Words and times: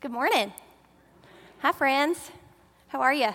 Good 0.00 0.12
morning. 0.12 0.50
Hi, 1.58 1.72
friends. 1.72 2.30
How 2.88 3.02
are 3.02 3.12
you? 3.12 3.28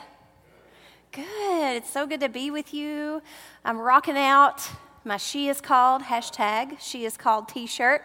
Good. 1.11 1.75
It's 1.75 1.91
so 1.91 2.07
good 2.07 2.19
to 2.21 2.27
be 2.27 2.49
with 2.49 2.73
you. 2.73 3.21
I'm 3.63 3.77
rocking 3.77 4.17
out 4.17 4.67
my 5.05 5.17
She 5.17 5.47
Is 5.49 5.61
Called 5.61 6.01
hashtag 6.01 6.77
She 6.79 7.05
Is 7.05 7.15
Called 7.15 7.47
t 7.47 7.67
shirt 7.67 8.03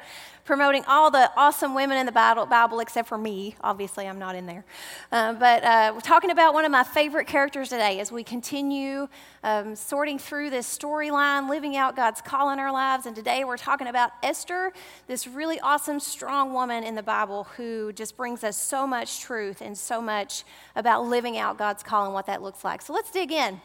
promoting 0.51 0.85
all 0.87 1.13
the 1.13 1.31
awesome 1.37 1.75
women 1.75 1.97
in 1.97 2.07
the 2.07 2.13
Bible, 2.13 2.45
Bible 2.45 2.81
except 2.81 3.09
for 3.09 3.17
me. 3.17 3.55
Obviously, 3.61 4.09
I'm 4.09 4.19
not 4.19 4.35
in 4.35 4.47
there. 4.47 4.65
Uh, 5.13 5.33
but 5.35 5.63
uh, 5.63 5.93
we're 5.95 6.01
talking 6.01 6.31
about 6.31 6.55
one 6.55 6.65
of 6.65 6.73
my 6.73 6.83
favorite 6.83 7.29
characters 7.29 7.69
today 7.69 8.01
as 8.01 8.11
we 8.11 8.25
continue 8.25 9.07
um, 9.45 9.77
sorting 9.77 10.19
through 10.19 10.51
this 10.51 10.67
storyline, 10.67 11.49
living 11.49 11.77
out 11.77 11.95
God's 11.95 12.21
call 12.21 12.51
in 12.51 12.59
our 12.59 12.73
lives. 12.73 13.07
And 13.07 13.15
today 13.15 13.45
we're 13.45 13.59
talking 13.59 13.87
about 13.87 14.11
Esther, 14.25 14.73
this 15.07 15.29
really 15.29 15.61
awesome, 15.61 16.01
strong 16.01 16.53
woman 16.53 16.83
in 16.83 16.97
the 16.97 17.03
Bible 17.05 17.45
who 17.57 17.93
just 17.93 18.17
brings 18.17 18.43
us 18.43 18.57
so 18.57 18.89
much 18.89 19.21
truth 19.21 19.61
and 19.61 19.79
so 19.79 20.03
much 20.03 20.43
about 20.75 21.05
living 21.05 21.39
out 21.39 21.59
God's 21.59 21.85
call 21.85 22.07
and 22.07 22.13
what 22.13 22.27
that 22.27 22.43
looks 22.43 22.65
like. 22.65 22.83
So 22.83 22.93
let's 22.93 23.13
dig 23.13 23.31
in. 23.31 23.61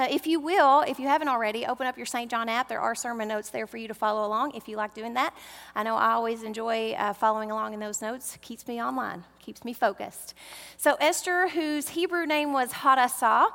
Uh, 0.00 0.06
if 0.10 0.26
you 0.26 0.40
will, 0.40 0.80
if 0.80 0.98
you 0.98 1.06
haven't 1.06 1.28
already, 1.28 1.66
open 1.66 1.86
up 1.86 1.98
your 1.98 2.06
St. 2.06 2.30
John 2.30 2.48
app. 2.48 2.70
There 2.70 2.80
are 2.80 2.94
sermon 2.94 3.28
notes 3.28 3.50
there 3.50 3.66
for 3.66 3.76
you 3.76 3.86
to 3.86 3.92
follow 3.92 4.26
along 4.26 4.52
if 4.54 4.66
you 4.66 4.78
like 4.78 4.94
doing 4.94 5.12
that. 5.12 5.34
I 5.74 5.82
know 5.82 5.94
I 5.94 6.12
always 6.12 6.42
enjoy 6.42 6.92
uh, 6.92 7.12
following 7.12 7.50
along 7.50 7.74
in 7.74 7.80
those 7.80 8.00
notes. 8.00 8.38
Keeps 8.40 8.66
me 8.66 8.82
online, 8.82 9.24
keeps 9.40 9.62
me 9.62 9.74
focused. 9.74 10.32
So 10.78 10.94
Esther, 11.02 11.48
whose 11.48 11.90
Hebrew 11.90 12.24
name 12.24 12.54
was 12.54 12.72
Hadassah, 12.72 13.48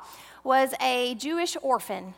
was 0.44 0.72
a 0.80 1.16
Jewish 1.16 1.56
orphan. 1.62 2.14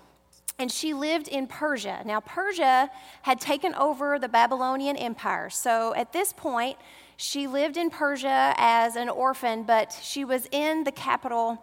And 0.59 0.71
she 0.71 0.93
lived 0.93 1.29
in 1.29 1.47
Persia. 1.47 2.03
Now, 2.05 2.21
Persia 2.21 2.91
had 3.23 3.41
taken 3.41 3.75
over 3.77 4.19
the 4.19 4.29
Babylonian 4.29 4.99
Empire. 4.99 5.49
So 5.49 5.95
at 5.95 6.13
this 6.13 6.35
point, 6.35 6.77
she 7.17 7.47
lived 7.47 7.79
in 7.79 7.89
Persia 7.89 8.53
as 8.59 8.95
an 8.95 9.09
orphan, 9.09 9.63
but 9.63 9.99
she 10.03 10.27
was 10.27 10.47
in 10.53 10.85
the 10.85 10.93
capital 10.93 11.63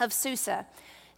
of 0.00 0.12
Susa. 0.12 0.66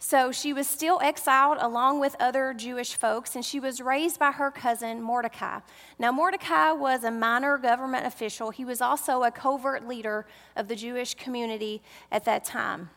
So 0.05 0.33
she 0.33 0.51
was 0.51 0.67
still 0.67 0.99
exiled 1.01 1.59
along 1.61 2.01
with 2.01 2.17
other 2.19 2.53
Jewish 2.53 2.95
folks, 2.95 3.37
and 3.37 3.45
she 3.45 3.61
was 3.61 3.79
raised 3.79 4.19
by 4.19 4.33
her 4.33 4.51
cousin 4.51 5.01
Mordecai. 5.01 5.61
Now, 5.97 6.11
Mordecai 6.11 6.73
was 6.73 7.05
a 7.05 7.09
minor 7.09 7.57
government 7.57 8.05
official, 8.05 8.51
he 8.51 8.65
was 8.65 8.81
also 8.81 9.23
a 9.23 9.31
covert 9.31 9.87
leader 9.87 10.25
of 10.57 10.67
the 10.67 10.75
Jewish 10.75 11.13
community 11.13 11.81
at 12.11 12.25
that 12.25 12.43
time. 12.43 12.89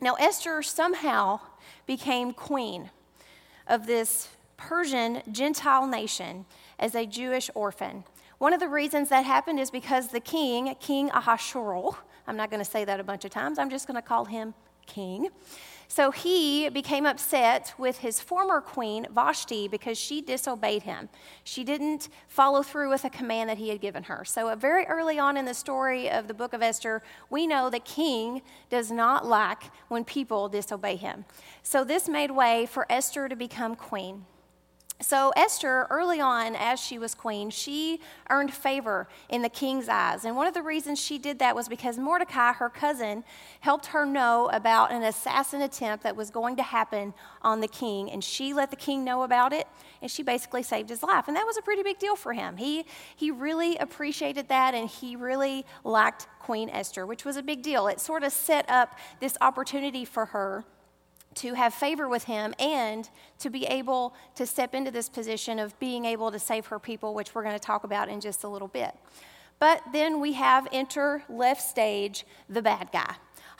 Now, 0.00 0.14
Esther 0.20 0.62
somehow 0.62 1.40
became 1.84 2.32
queen 2.32 2.90
of 3.66 3.88
this 3.88 4.28
Persian 4.56 5.22
Gentile 5.32 5.88
nation 5.88 6.46
as 6.78 6.94
a 6.94 7.06
Jewish 7.06 7.50
orphan. 7.56 8.04
One 8.38 8.52
of 8.52 8.60
the 8.60 8.68
reasons 8.68 9.08
that 9.08 9.24
happened 9.24 9.58
is 9.58 9.72
because 9.72 10.08
the 10.08 10.20
king, 10.20 10.76
King 10.78 11.10
Ahasuerus, 11.10 11.96
I'm 12.28 12.36
not 12.36 12.52
going 12.52 12.62
to 12.62 12.70
say 12.70 12.84
that 12.84 13.00
a 13.00 13.04
bunch 13.04 13.24
of 13.24 13.32
times, 13.32 13.58
I'm 13.58 13.68
just 13.68 13.88
going 13.88 13.96
to 13.96 14.08
call 14.08 14.26
him 14.26 14.54
king. 14.86 15.28
So 15.88 16.10
he 16.10 16.68
became 16.68 17.06
upset 17.06 17.72
with 17.78 17.98
his 17.98 18.20
former 18.20 18.60
queen, 18.60 19.06
Vashti, 19.14 19.68
because 19.68 19.96
she 19.96 20.20
disobeyed 20.20 20.82
him. 20.82 21.08
She 21.44 21.64
didn't 21.64 22.08
follow 22.28 22.62
through 22.62 22.90
with 22.90 23.04
a 23.04 23.10
command 23.10 23.48
that 23.50 23.58
he 23.58 23.68
had 23.68 23.80
given 23.80 24.02
her. 24.04 24.24
So, 24.24 24.50
uh, 24.50 24.56
very 24.56 24.84
early 24.86 25.18
on 25.18 25.36
in 25.36 25.44
the 25.44 25.54
story 25.54 26.10
of 26.10 26.28
the 26.28 26.34
book 26.34 26.52
of 26.52 26.62
Esther, 26.62 27.02
we 27.30 27.46
know 27.46 27.70
the 27.70 27.78
king 27.78 28.42
does 28.68 28.90
not 28.90 29.24
like 29.24 29.70
when 29.88 30.04
people 30.04 30.48
disobey 30.48 30.96
him. 30.96 31.24
So, 31.62 31.84
this 31.84 32.08
made 32.08 32.32
way 32.32 32.66
for 32.66 32.84
Esther 32.90 33.28
to 33.28 33.36
become 33.36 33.76
queen. 33.76 34.26
So, 35.02 35.30
Esther, 35.36 35.86
early 35.90 36.22
on, 36.22 36.56
as 36.56 36.80
she 36.80 36.98
was 36.98 37.14
queen, 37.14 37.50
she 37.50 38.00
earned 38.30 38.54
favor 38.54 39.06
in 39.28 39.42
the 39.42 39.50
king's 39.50 39.90
eyes. 39.90 40.24
And 40.24 40.34
one 40.34 40.46
of 40.46 40.54
the 40.54 40.62
reasons 40.62 40.98
she 40.98 41.18
did 41.18 41.38
that 41.40 41.54
was 41.54 41.68
because 41.68 41.98
Mordecai, 41.98 42.52
her 42.54 42.70
cousin, 42.70 43.22
helped 43.60 43.86
her 43.86 44.06
know 44.06 44.48
about 44.54 44.92
an 44.92 45.02
assassin 45.02 45.60
attempt 45.60 46.02
that 46.04 46.16
was 46.16 46.30
going 46.30 46.56
to 46.56 46.62
happen 46.62 47.12
on 47.42 47.60
the 47.60 47.68
king. 47.68 48.10
And 48.10 48.24
she 48.24 48.54
let 48.54 48.70
the 48.70 48.76
king 48.76 49.04
know 49.04 49.24
about 49.24 49.52
it, 49.52 49.66
and 50.00 50.10
she 50.10 50.22
basically 50.22 50.62
saved 50.62 50.88
his 50.88 51.02
life. 51.02 51.28
And 51.28 51.36
that 51.36 51.44
was 51.44 51.58
a 51.58 51.62
pretty 51.62 51.82
big 51.82 51.98
deal 51.98 52.16
for 52.16 52.32
him. 52.32 52.56
He, 52.56 52.86
he 53.14 53.30
really 53.30 53.76
appreciated 53.76 54.48
that, 54.48 54.74
and 54.74 54.88
he 54.88 55.14
really 55.14 55.66
liked 55.84 56.26
Queen 56.38 56.70
Esther, 56.70 57.04
which 57.04 57.22
was 57.22 57.36
a 57.36 57.42
big 57.42 57.60
deal. 57.60 57.86
It 57.86 58.00
sort 58.00 58.24
of 58.24 58.32
set 58.32 58.64
up 58.70 58.98
this 59.20 59.36
opportunity 59.42 60.06
for 60.06 60.24
her 60.26 60.64
to 61.36 61.54
have 61.54 61.72
favor 61.74 62.08
with 62.08 62.24
him 62.24 62.54
and 62.58 63.08
to 63.38 63.50
be 63.50 63.64
able 63.66 64.14
to 64.34 64.46
step 64.46 64.74
into 64.74 64.90
this 64.90 65.08
position 65.08 65.58
of 65.58 65.78
being 65.78 66.04
able 66.04 66.30
to 66.32 66.38
save 66.38 66.66
her 66.66 66.78
people, 66.78 67.14
which 67.14 67.34
we're 67.34 67.42
going 67.42 67.54
to 67.54 67.64
talk 67.64 67.84
about 67.84 68.08
in 68.08 68.20
just 68.20 68.44
a 68.44 68.48
little 68.48 68.68
bit. 68.68 68.94
But 69.58 69.82
then 69.92 70.20
we 70.20 70.32
have 70.34 70.66
enter 70.72 71.22
left 71.28 71.62
stage 71.62 72.26
the 72.48 72.62
bad 72.62 72.90
guy. 72.92 73.16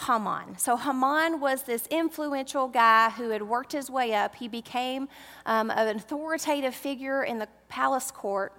Haman. 0.07 0.59
So, 0.59 0.77
Haman 0.77 1.41
was 1.41 1.63
this 1.63 1.87
influential 1.87 2.69
guy 2.69 3.09
who 3.11 3.31
had 3.31 3.43
worked 3.43 3.73
his 3.73 3.91
way 3.91 4.13
up. 4.13 4.35
He 4.35 4.47
became 4.47 5.09
um, 5.47 5.71
an 5.71 5.97
authoritative 5.97 6.75
figure 6.75 7.25
in 7.25 7.39
the 7.39 7.49
palace 7.71 8.11
court. 8.11 8.53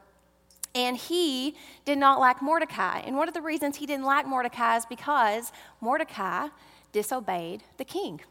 And 0.74 0.98
he 0.98 1.56
did 1.86 2.00
not 2.00 2.20
like 2.20 2.42
Mordecai. 2.42 3.00
And 3.00 3.18
one 3.18 3.28
of 3.28 3.36
the 3.36 3.42
reasons 3.42 3.78
he 3.78 3.86
didn't 3.86 4.06
like 4.06 4.26
Mordecai 4.26 4.78
is 4.78 4.88
because 4.88 5.52
Mordecai 5.80 6.48
disobeyed 6.92 7.64
the 7.78 7.86
king 7.86 8.22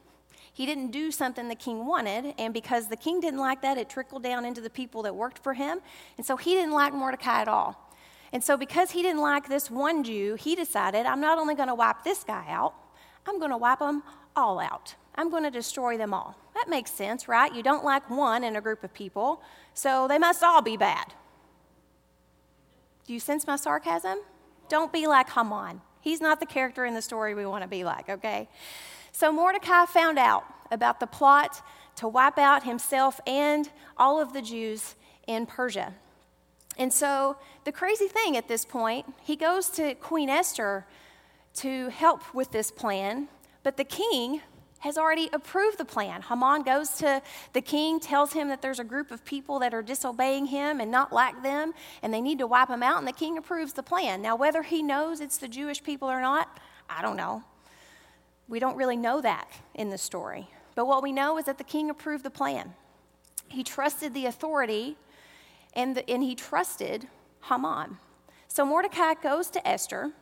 he 0.56 0.64
didn't 0.64 0.90
do 0.90 1.10
something 1.10 1.48
the 1.48 1.54
king 1.54 1.84
wanted, 1.84 2.32
and 2.38 2.54
because 2.54 2.86
the 2.86 2.96
king 2.96 3.20
didn't 3.20 3.40
like 3.40 3.60
that, 3.60 3.76
it 3.76 3.90
trickled 3.90 4.22
down 4.22 4.46
into 4.46 4.62
the 4.62 4.70
people 4.70 5.02
that 5.02 5.14
worked 5.14 5.38
for 5.40 5.52
him. 5.52 5.80
And 6.16 6.24
so 6.24 6.38
he 6.38 6.54
didn't 6.54 6.72
like 6.72 6.94
Mordecai 6.94 7.42
at 7.42 7.46
all. 7.46 7.92
And 8.32 8.42
so, 8.42 8.56
because 8.56 8.92
he 8.92 9.02
didn't 9.02 9.20
like 9.20 9.50
this 9.50 9.70
one 9.70 10.02
Jew, 10.02 10.34
he 10.34 10.54
decided, 10.54 11.04
I'm 11.04 11.20
not 11.20 11.36
only 11.36 11.54
going 11.54 11.68
to 11.68 11.74
wipe 11.74 12.04
this 12.04 12.24
guy 12.24 12.46
out, 12.48 12.72
I'm 13.26 13.38
going 13.38 13.50
to 13.50 13.58
wipe 13.58 13.80
them 13.80 14.02
all 14.34 14.58
out. 14.58 14.94
I'm 15.14 15.28
going 15.28 15.42
to 15.42 15.50
destroy 15.50 15.98
them 15.98 16.14
all. 16.14 16.34
That 16.54 16.70
makes 16.70 16.90
sense, 16.90 17.28
right? 17.28 17.54
You 17.54 17.62
don't 17.62 17.84
like 17.84 18.08
one 18.08 18.42
in 18.42 18.56
a 18.56 18.62
group 18.62 18.82
of 18.82 18.94
people, 18.94 19.42
so 19.74 20.08
they 20.08 20.18
must 20.18 20.42
all 20.42 20.62
be 20.62 20.78
bad. 20.78 21.12
Do 23.06 23.12
you 23.12 23.20
sense 23.20 23.46
my 23.46 23.56
sarcasm? 23.56 24.20
Don't 24.70 24.90
be 24.90 25.06
like 25.06 25.28
Haman. 25.28 25.82
He's 26.00 26.22
not 26.22 26.40
the 26.40 26.46
character 26.46 26.86
in 26.86 26.94
the 26.94 27.02
story 27.02 27.34
we 27.34 27.44
want 27.44 27.60
to 27.60 27.68
be 27.68 27.84
like, 27.84 28.08
okay? 28.08 28.48
So 29.16 29.32
Mordecai 29.32 29.86
found 29.86 30.18
out 30.18 30.44
about 30.70 31.00
the 31.00 31.06
plot 31.06 31.66
to 31.94 32.06
wipe 32.06 32.36
out 32.36 32.64
himself 32.64 33.18
and 33.26 33.66
all 33.96 34.20
of 34.20 34.34
the 34.34 34.42
Jews 34.42 34.94
in 35.26 35.46
Persia. 35.46 35.94
And 36.76 36.92
so 36.92 37.38
the 37.64 37.72
crazy 37.72 38.08
thing 38.08 38.36
at 38.36 38.46
this 38.46 38.66
point, 38.66 39.06
he 39.22 39.34
goes 39.34 39.70
to 39.70 39.94
Queen 39.94 40.28
Esther 40.28 40.84
to 41.54 41.88
help 41.88 42.34
with 42.34 42.50
this 42.50 42.70
plan, 42.70 43.28
but 43.62 43.78
the 43.78 43.84
king 43.84 44.42
has 44.80 44.98
already 44.98 45.30
approved 45.32 45.78
the 45.78 45.86
plan. 45.86 46.20
Haman 46.20 46.62
goes 46.62 46.90
to 46.98 47.22
the 47.54 47.62
king, 47.62 47.98
tells 47.98 48.34
him 48.34 48.48
that 48.48 48.60
there's 48.60 48.80
a 48.80 48.84
group 48.84 49.10
of 49.10 49.24
people 49.24 49.60
that 49.60 49.72
are 49.72 49.80
disobeying 49.80 50.44
him 50.44 50.78
and 50.78 50.90
not 50.90 51.10
like 51.10 51.42
them, 51.42 51.72
and 52.02 52.12
they 52.12 52.20
need 52.20 52.38
to 52.40 52.46
wipe 52.46 52.68
them 52.68 52.82
out, 52.82 52.98
and 52.98 53.08
the 53.08 53.12
king 53.12 53.38
approves 53.38 53.72
the 53.72 53.82
plan. 53.82 54.20
Now, 54.20 54.36
whether 54.36 54.62
he 54.62 54.82
knows 54.82 55.22
it's 55.22 55.38
the 55.38 55.48
Jewish 55.48 55.82
people 55.82 56.06
or 56.06 56.20
not, 56.20 56.60
I 56.90 57.00
don't 57.00 57.16
know. 57.16 57.44
We 58.48 58.58
don't 58.58 58.76
really 58.76 58.96
know 58.96 59.20
that 59.20 59.48
in 59.74 59.90
the 59.90 59.98
story. 59.98 60.48
But 60.74 60.86
what 60.86 61.02
we 61.02 61.12
know 61.12 61.38
is 61.38 61.46
that 61.46 61.58
the 61.58 61.64
king 61.64 61.90
approved 61.90 62.24
the 62.24 62.30
plan. 62.30 62.74
He 63.48 63.64
trusted 63.64 64.14
the 64.14 64.26
authority 64.26 64.96
and, 65.74 65.96
the, 65.96 66.08
and 66.08 66.22
he 66.22 66.34
trusted 66.34 67.08
Haman. 67.48 67.98
So 68.48 68.64
Mordecai 68.64 69.14
goes 69.14 69.50
to 69.50 69.66
Esther 69.66 70.12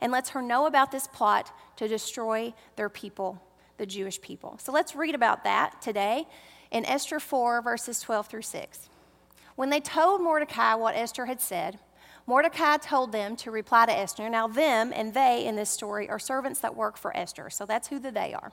and 0.00 0.12
lets 0.12 0.30
her 0.30 0.42
know 0.42 0.66
about 0.66 0.92
this 0.92 1.06
plot 1.06 1.52
to 1.76 1.88
destroy 1.88 2.54
their 2.76 2.88
people, 2.88 3.42
the 3.76 3.86
Jewish 3.86 4.20
people. 4.20 4.58
So 4.62 4.72
let's 4.72 4.94
read 4.94 5.14
about 5.14 5.44
that 5.44 5.82
today 5.82 6.26
in 6.70 6.84
Esther 6.84 7.20
4, 7.20 7.62
verses 7.62 8.00
12 8.00 8.26
through 8.26 8.42
6. 8.42 8.88
When 9.56 9.70
they 9.70 9.80
told 9.80 10.22
Mordecai 10.22 10.74
what 10.74 10.94
Esther 10.94 11.26
had 11.26 11.40
said, 11.40 11.78
Mordecai 12.26 12.76
told 12.76 13.12
them 13.12 13.36
to 13.36 13.50
reply 13.50 13.86
to 13.86 13.92
Esther. 13.92 14.28
Now, 14.28 14.46
them 14.46 14.92
and 14.94 15.14
they 15.14 15.46
in 15.46 15.56
this 15.56 15.70
story 15.70 16.08
are 16.08 16.18
servants 16.18 16.60
that 16.60 16.76
work 16.76 16.96
for 16.96 17.16
Esther, 17.16 17.50
so 17.50 17.66
that's 17.66 17.88
who 17.88 17.98
the 17.98 18.10
they 18.10 18.34
are. 18.34 18.52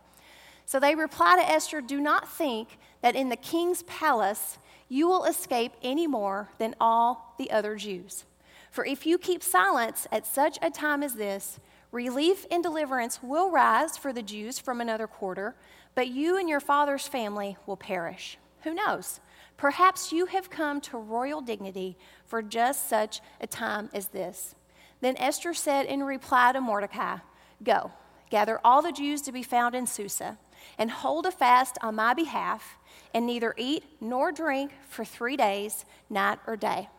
So 0.65 0.79
they 0.79 0.95
reply 0.95 1.37
to 1.37 1.49
Esther 1.49 1.79
Do 1.81 2.01
not 2.01 2.29
think 2.29 2.77
that 3.01 3.15
in 3.15 3.29
the 3.29 3.35
king's 3.35 3.83
palace 3.83 4.57
you 4.89 5.07
will 5.07 5.25
escape 5.25 5.73
any 5.81 6.07
more 6.07 6.49
than 6.57 6.75
all 6.79 7.35
the 7.37 7.51
other 7.51 7.75
Jews. 7.75 8.25
For 8.71 8.85
if 8.85 9.05
you 9.05 9.17
keep 9.17 9.43
silence 9.43 10.07
at 10.11 10.25
such 10.25 10.57
a 10.61 10.69
time 10.69 11.03
as 11.03 11.15
this, 11.15 11.59
relief 11.91 12.45
and 12.51 12.61
deliverance 12.61 13.21
will 13.23 13.49
rise 13.49 13.97
for 13.97 14.13
the 14.13 14.21
Jews 14.21 14.59
from 14.59 14.81
another 14.81 15.07
quarter, 15.07 15.55
but 15.95 16.09
you 16.09 16.37
and 16.37 16.47
your 16.47 16.59
father's 16.59 17.07
family 17.07 17.57
will 17.65 17.77
perish. 17.77 18.37
Who 18.63 18.73
knows? 18.73 19.19
Perhaps 19.57 20.11
you 20.11 20.27
have 20.27 20.49
come 20.49 20.79
to 20.81 20.97
royal 20.97 21.41
dignity 21.41 21.97
for 22.25 22.41
just 22.41 22.87
such 22.87 23.21
a 23.41 23.47
time 23.47 23.89
as 23.93 24.07
this. 24.09 24.55
Then 25.01 25.17
Esther 25.17 25.53
said 25.53 25.87
in 25.87 26.03
reply 26.03 26.51
to 26.53 26.61
Mordecai, 26.61 27.17
Go, 27.63 27.91
gather 28.29 28.59
all 28.63 28.81
the 28.81 28.91
Jews 28.91 29.21
to 29.23 29.31
be 29.31 29.43
found 29.43 29.73
in 29.73 29.87
Susa, 29.87 30.37
and 30.77 30.91
hold 30.91 31.25
a 31.25 31.31
fast 31.31 31.77
on 31.81 31.95
my 31.95 32.13
behalf, 32.13 32.77
and 33.13 33.25
neither 33.25 33.53
eat 33.57 33.83
nor 33.99 34.31
drink 34.31 34.71
for 34.87 35.03
three 35.03 35.37
days, 35.37 35.85
night 36.09 36.39
or 36.45 36.55
day. 36.55 36.89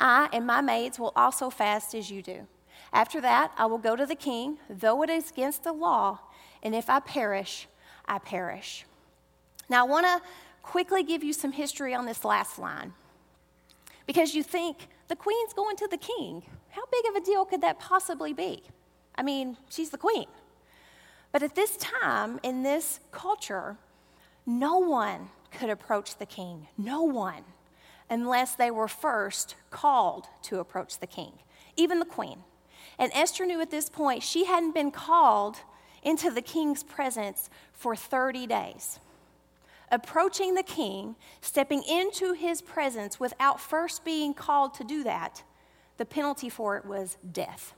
I 0.00 0.28
and 0.32 0.46
my 0.46 0.60
maids 0.60 0.98
will 0.98 1.12
also 1.14 1.50
fast 1.50 1.94
as 1.94 2.10
you 2.10 2.22
do. 2.22 2.46
After 2.92 3.20
that, 3.20 3.52
I 3.56 3.66
will 3.66 3.78
go 3.78 3.96
to 3.96 4.06
the 4.06 4.14
king, 4.14 4.58
though 4.68 5.02
it 5.02 5.10
is 5.10 5.30
against 5.30 5.64
the 5.64 5.72
law, 5.72 6.20
and 6.62 6.74
if 6.74 6.88
I 6.88 7.00
perish, 7.00 7.68
I 8.06 8.18
perish. 8.18 8.84
Now, 9.68 9.86
I 9.86 9.88
want 9.88 10.06
to 10.06 10.22
quickly 10.64 11.02
give 11.02 11.22
you 11.22 11.32
some 11.32 11.52
history 11.52 11.94
on 11.94 12.06
this 12.06 12.24
last 12.24 12.58
line 12.58 12.94
because 14.06 14.34
you 14.34 14.42
think 14.42 14.88
the 15.08 15.14
queen's 15.14 15.52
going 15.52 15.76
to 15.76 15.86
the 15.86 15.98
king. 15.98 16.42
How 16.70 16.82
big 16.90 17.04
of 17.08 17.22
a 17.22 17.24
deal 17.24 17.44
could 17.44 17.60
that 17.60 17.78
possibly 17.78 18.32
be? 18.32 18.62
I 19.14 19.22
mean, 19.22 19.56
she's 19.68 19.90
the 19.90 19.98
queen. 19.98 20.26
But 21.30 21.42
at 21.42 21.54
this 21.54 21.76
time, 21.76 22.40
in 22.42 22.62
this 22.62 23.00
culture, 23.12 23.76
no 24.46 24.78
one 24.78 25.28
could 25.50 25.70
approach 25.70 26.16
the 26.16 26.26
king. 26.26 26.68
No 26.78 27.02
one, 27.02 27.44
unless 28.08 28.54
they 28.54 28.70
were 28.70 28.88
first 28.88 29.56
called 29.70 30.26
to 30.44 30.60
approach 30.60 30.98
the 30.98 31.06
king, 31.06 31.32
even 31.76 31.98
the 31.98 32.04
queen. 32.04 32.38
And 32.98 33.12
Esther 33.14 33.46
knew 33.46 33.60
at 33.60 33.70
this 33.70 33.88
point 33.88 34.22
she 34.22 34.46
hadn't 34.46 34.74
been 34.74 34.90
called 34.90 35.56
into 36.02 36.30
the 36.30 36.42
king's 36.42 36.82
presence 36.82 37.50
for 37.72 37.94
30 37.94 38.46
days. 38.46 38.98
Approaching 39.90 40.54
the 40.54 40.62
king, 40.62 41.16
stepping 41.40 41.82
into 41.82 42.32
his 42.32 42.62
presence 42.62 43.20
without 43.20 43.60
first 43.60 44.04
being 44.04 44.34
called 44.34 44.74
to 44.74 44.84
do 44.84 45.04
that, 45.04 45.42
the 45.96 46.04
penalty 46.04 46.48
for 46.48 46.76
it 46.76 46.84
was 46.84 47.16
death. 47.30 47.74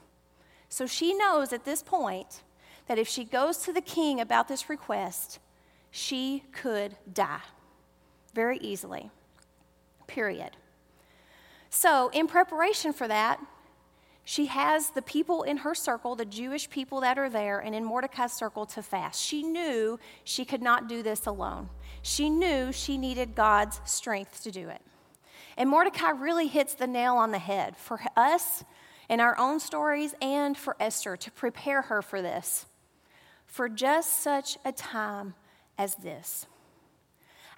So 0.68 0.86
she 0.86 1.14
knows 1.14 1.52
at 1.52 1.64
this 1.64 1.82
point 1.82 2.42
that 2.86 2.98
if 2.98 3.08
she 3.08 3.24
goes 3.24 3.58
to 3.58 3.72
the 3.72 3.80
king 3.80 4.20
about 4.20 4.48
this 4.48 4.68
request, 4.68 5.38
she 5.90 6.44
could 6.52 6.96
die 7.12 7.40
very 8.34 8.58
easily. 8.58 9.10
Period. 10.06 10.50
So, 11.70 12.10
in 12.10 12.26
preparation 12.26 12.92
for 12.92 13.08
that, 13.08 13.40
she 14.24 14.46
has 14.46 14.90
the 14.90 15.02
people 15.02 15.42
in 15.42 15.58
her 15.58 15.74
circle, 15.74 16.16
the 16.16 16.24
Jewish 16.24 16.68
people 16.68 17.00
that 17.00 17.18
are 17.18 17.30
there, 17.30 17.58
and 17.58 17.74
in 17.74 17.84
Mordecai's 17.84 18.32
circle 18.32 18.66
to 18.66 18.82
fast. 18.82 19.22
She 19.22 19.42
knew 19.42 19.98
she 20.24 20.44
could 20.44 20.62
not 20.62 20.88
do 20.88 21.02
this 21.02 21.26
alone. 21.26 21.68
She 22.06 22.30
knew 22.30 22.70
she 22.70 22.98
needed 22.98 23.34
God's 23.34 23.80
strength 23.84 24.44
to 24.44 24.52
do 24.52 24.68
it. 24.68 24.80
And 25.56 25.68
Mordecai 25.68 26.10
really 26.10 26.46
hits 26.46 26.74
the 26.74 26.86
nail 26.86 27.16
on 27.16 27.32
the 27.32 27.40
head 27.40 27.76
for 27.76 27.98
us 28.16 28.62
in 29.08 29.18
our 29.18 29.36
own 29.36 29.58
stories 29.58 30.14
and 30.22 30.56
for 30.56 30.76
Esther 30.78 31.16
to 31.16 31.32
prepare 31.32 31.82
her 31.82 32.02
for 32.02 32.22
this, 32.22 32.66
for 33.44 33.68
just 33.68 34.22
such 34.22 34.56
a 34.64 34.70
time 34.70 35.34
as 35.76 35.96
this. 35.96 36.46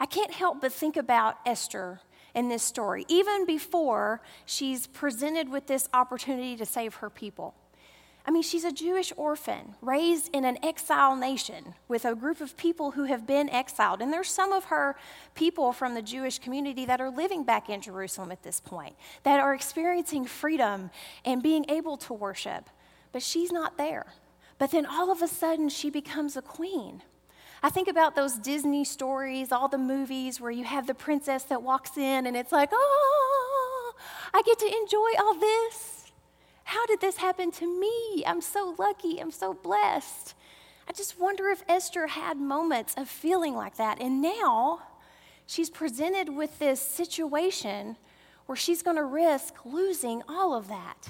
I 0.01 0.07
can't 0.07 0.33
help 0.33 0.63
but 0.63 0.73
think 0.73 0.97
about 0.97 1.37
Esther 1.45 2.01
in 2.35 2.49
this 2.49 2.63
story, 2.63 3.05
even 3.07 3.45
before 3.45 4.23
she's 4.47 4.87
presented 4.87 5.51
with 5.51 5.67
this 5.67 5.91
opportunity 5.93 6.57
to 6.57 6.65
save 6.65 6.95
her 6.95 7.11
people. 7.11 7.55
I 8.29 8.31
mean, 8.31 8.43
she's 8.43 8.65
a 8.65 8.73
Jewish 8.73 9.11
orphan 9.17 9.75
raised 9.81 10.29
in 10.35 10.45
an 10.45 10.59
exile 10.63 11.17
nation 11.17 11.75
with 11.89 12.05
a 12.05 12.15
group 12.15 12.43
of 12.43 12.59
people 12.59 12.91
who 12.91 13.05
have 13.05 13.27
been 13.27 13.49
exiled. 13.49 14.03
And 14.03 14.13
there's 14.13 14.29
some 14.29 14.53
of 14.53 14.65
her 14.65 14.97
people 15.35 15.73
from 15.73 15.95
the 15.95 16.03
Jewish 16.03 16.39
community 16.39 16.85
that 16.85 17.01
are 17.01 17.09
living 17.09 17.43
back 17.43 17.71
in 17.71 17.81
Jerusalem 17.81 18.31
at 18.31 18.43
this 18.43 18.61
point, 18.61 18.97
that 19.23 19.41
are 19.41 19.55
experiencing 19.55 20.27
freedom 20.27 20.91
and 21.25 21.43
being 21.43 21.65
able 21.71 21.97
to 21.97 22.13
worship. 22.13 22.69
But 23.13 23.23
she's 23.23 23.51
not 23.51 23.79
there. 23.79 24.05
But 24.59 24.73
then 24.73 24.85
all 24.85 25.11
of 25.11 25.23
a 25.23 25.29
sudden, 25.29 25.71
she 25.71 25.89
becomes 25.89 26.37
a 26.37 26.43
queen. 26.43 27.01
I 27.63 27.71
think 27.71 27.89
about 27.89 28.15
those 28.15 28.37
Disney 28.37 28.85
stories, 28.85 29.53
all 29.53 29.69
the 29.69 29.79
movies 29.79 30.39
where 30.39 30.51
you 30.51 30.65
have 30.65 30.87
the 30.87 30.95
princess 30.95 31.45
that 31.45 31.63
walks 31.63 31.97
in 31.97 32.27
and 32.27 32.37
it's 32.37 32.53
like, 32.53 32.69
oh, 32.75 33.95
I 34.35 34.43
get 34.43 34.59
to 34.59 34.67
enjoy 34.67 35.13
all 35.19 35.33
this. 35.33 35.98
How 36.69 36.85
did 36.85 37.01
this 37.01 37.17
happen 37.17 37.51
to 37.53 37.81
me? 37.81 38.23
I'm 38.27 38.43
so 38.43 38.75
lucky. 38.79 39.21
I'm 39.23 39.31
so 39.31 39.55
blessed. 39.55 40.35
I 40.87 40.93
just 40.93 41.19
wonder 41.19 41.49
if 41.49 41.65
Esther 41.67 42.09
had 42.09 42.37
moments 42.37 42.93
of 42.99 43.09
feeling 43.09 43.55
like 43.55 43.79
that. 43.79 44.03
And 44.03 44.21
now 44.21 44.83
she's 45.47 45.71
presented 45.71 46.29
with 46.29 46.59
this 46.59 46.79
situation 46.79 47.97
where 48.45 48.55
she's 48.55 48.83
going 48.83 48.99
to 48.99 49.05
risk 49.05 49.65
losing 49.65 50.23
all 50.29 50.55
of 50.55 50.69
that. 50.69 51.09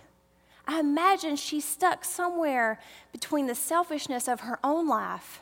I 0.65 0.79
imagine 0.79 1.35
she's 1.35 1.65
stuck 1.65 2.05
somewhere 2.05 2.79
between 3.11 3.49
the 3.49 3.57
selfishness 3.57 4.29
of 4.29 4.43
her 4.43 4.61
own 4.63 4.87
life 4.87 5.41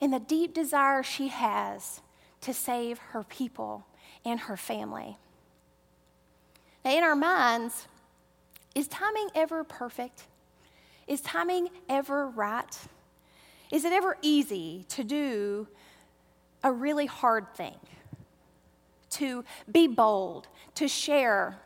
and 0.00 0.12
the 0.12 0.20
deep 0.20 0.54
desire 0.54 1.02
she 1.02 1.26
has 1.26 2.02
to 2.42 2.54
save 2.54 2.98
her 2.98 3.24
people 3.24 3.84
and 4.24 4.38
her 4.38 4.56
family. 4.56 5.18
Now, 6.84 6.96
in 6.96 7.02
our 7.02 7.16
minds, 7.16 7.88
is 8.74 8.88
timing 8.88 9.28
ever 9.34 9.64
perfect? 9.64 10.24
Is 11.06 11.20
timing 11.20 11.68
ever 11.88 12.28
right? 12.28 12.78
Is 13.70 13.84
it 13.84 13.92
ever 13.92 14.16
easy 14.22 14.84
to 14.90 15.04
do 15.04 15.68
a 16.62 16.72
really 16.72 17.06
hard 17.06 17.54
thing? 17.54 17.76
To 19.10 19.44
be 19.70 19.86
bold, 19.86 20.48
to 20.74 20.88
share 20.88 21.58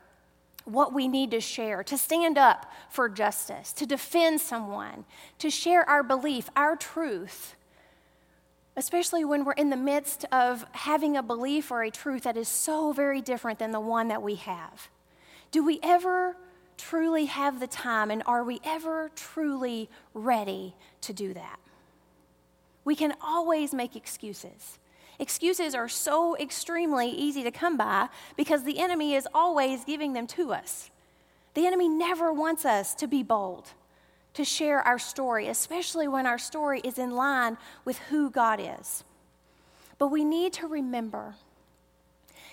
what 0.65 0.93
we 0.93 1.07
need 1.07 1.31
to 1.31 1.41
share, 1.41 1.83
to 1.83 1.97
stand 1.97 2.37
up 2.37 2.71
for 2.89 3.09
justice, 3.09 3.73
to 3.73 3.85
defend 3.85 4.39
someone, 4.39 5.05
to 5.39 5.49
share 5.49 5.87
our 5.89 6.03
belief, 6.03 6.49
our 6.55 6.75
truth, 6.75 7.55
especially 8.75 9.25
when 9.25 9.43
we're 9.43 9.53
in 9.53 9.71
the 9.71 9.77
midst 9.77 10.25
of 10.31 10.65
having 10.71 11.17
a 11.17 11.23
belief 11.23 11.71
or 11.71 11.81
a 11.81 11.89
truth 11.89 12.23
that 12.23 12.37
is 12.37 12.47
so 12.47 12.91
very 12.91 13.19
different 13.19 13.57
than 13.57 13.71
the 13.71 13.79
one 13.79 14.09
that 14.09 14.21
we 14.21 14.35
have. 14.35 14.89
Do 15.51 15.65
we 15.65 15.79
ever 15.81 16.37
truly 16.79 17.25
have 17.25 17.59
the 17.59 17.67
time 17.67 18.09
and 18.09 18.23
are 18.25 18.43
we 18.43 18.59
ever 18.63 19.11
truly 19.15 19.89
ready 20.13 20.73
to 21.01 21.13
do 21.13 21.33
that? 21.33 21.59
We 22.85 22.95
can 22.95 23.13
always 23.21 23.73
make 23.73 23.95
excuses. 23.95 24.79
Excuses 25.19 25.75
are 25.75 25.89
so 25.89 26.37
extremely 26.37 27.09
easy 27.09 27.43
to 27.43 27.51
come 27.51 27.75
by 27.75 28.07
because 28.37 28.63
the 28.63 28.79
enemy 28.79 29.13
is 29.13 29.27
always 29.33 29.83
giving 29.83 30.13
them 30.13 30.25
to 30.27 30.53
us. 30.53 30.89
The 31.53 31.67
enemy 31.67 31.89
never 31.89 32.31
wants 32.31 32.65
us 32.65 32.95
to 32.95 33.07
be 33.07 33.21
bold 33.21 33.73
to 34.33 34.45
share 34.45 34.79
our 34.81 34.99
story, 34.99 35.47
especially 35.47 36.07
when 36.07 36.25
our 36.25 36.37
story 36.37 36.79
is 36.83 36.97
in 36.97 37.11
line 37.11 37.57
with 37.83 37.97
who 38.09 38.29
God 38.29 38.59
is. 38.61 39.03
But 39.97 40.07
we 40.07 40.23
need 40.23 40.53
to 40.53 40.67
remember 40.67 41.35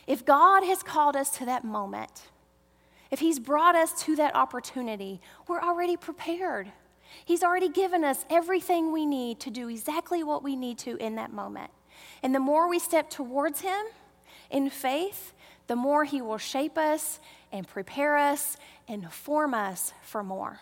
if 0.07 0.25
God 0.25 0.65
has 0.65 0.83
called 0.83 1.17
us 1.17 1.31
to 1.39 1.45
that 1.47 1.65
moment, 1.65 2.23
if 3.11 3.21
He's 3.21 3.39
brought 3.39 3.75
us 3.75 4.03
to 4.05 4.17
that 4.17 4.35
opportunity, 4.35 5.21
we're 5.49 5.61
already 5.61 5.97
prepared. 5.97 6.73
He's 7.25 7.43
already 7.43 7.69
given 7.69 8.05
us 8.05 8.25
everything 8.29 8.93
we 8.93 9.07
need 9.07 9.41
to 9.41 9.51
do 9.51 9.69
exactly 9.69 10.23
what 10.23 10.43
we 10.43 10.57
need 10.57 10.79
to 10.79 10.97
in 10.97 11.17
that 11.17 11.33
moment. 11.33 11.71
And 12.23 12.35
the 12.35 12.41
more 12.41 12.69
we 12.69 12.79
step 12.79 13.11
towards 13.11 13.61
Him 13.61 13.87
in 14.51 14.71
faith, 14.71 15.33
the 15.67 15.77
more 15.77 16.05
He 16.05 16.21
will 16.21 16.39
shape 16.39 16.77
us 16.77 17.21
and 17.53 17.67
prepare 17.67 18.17
us 18.17 18.57
and 18.89 19.11
form 19.13 19.55
us 19.55 19.93
for 20.03 20.23
more. 20.23 20.61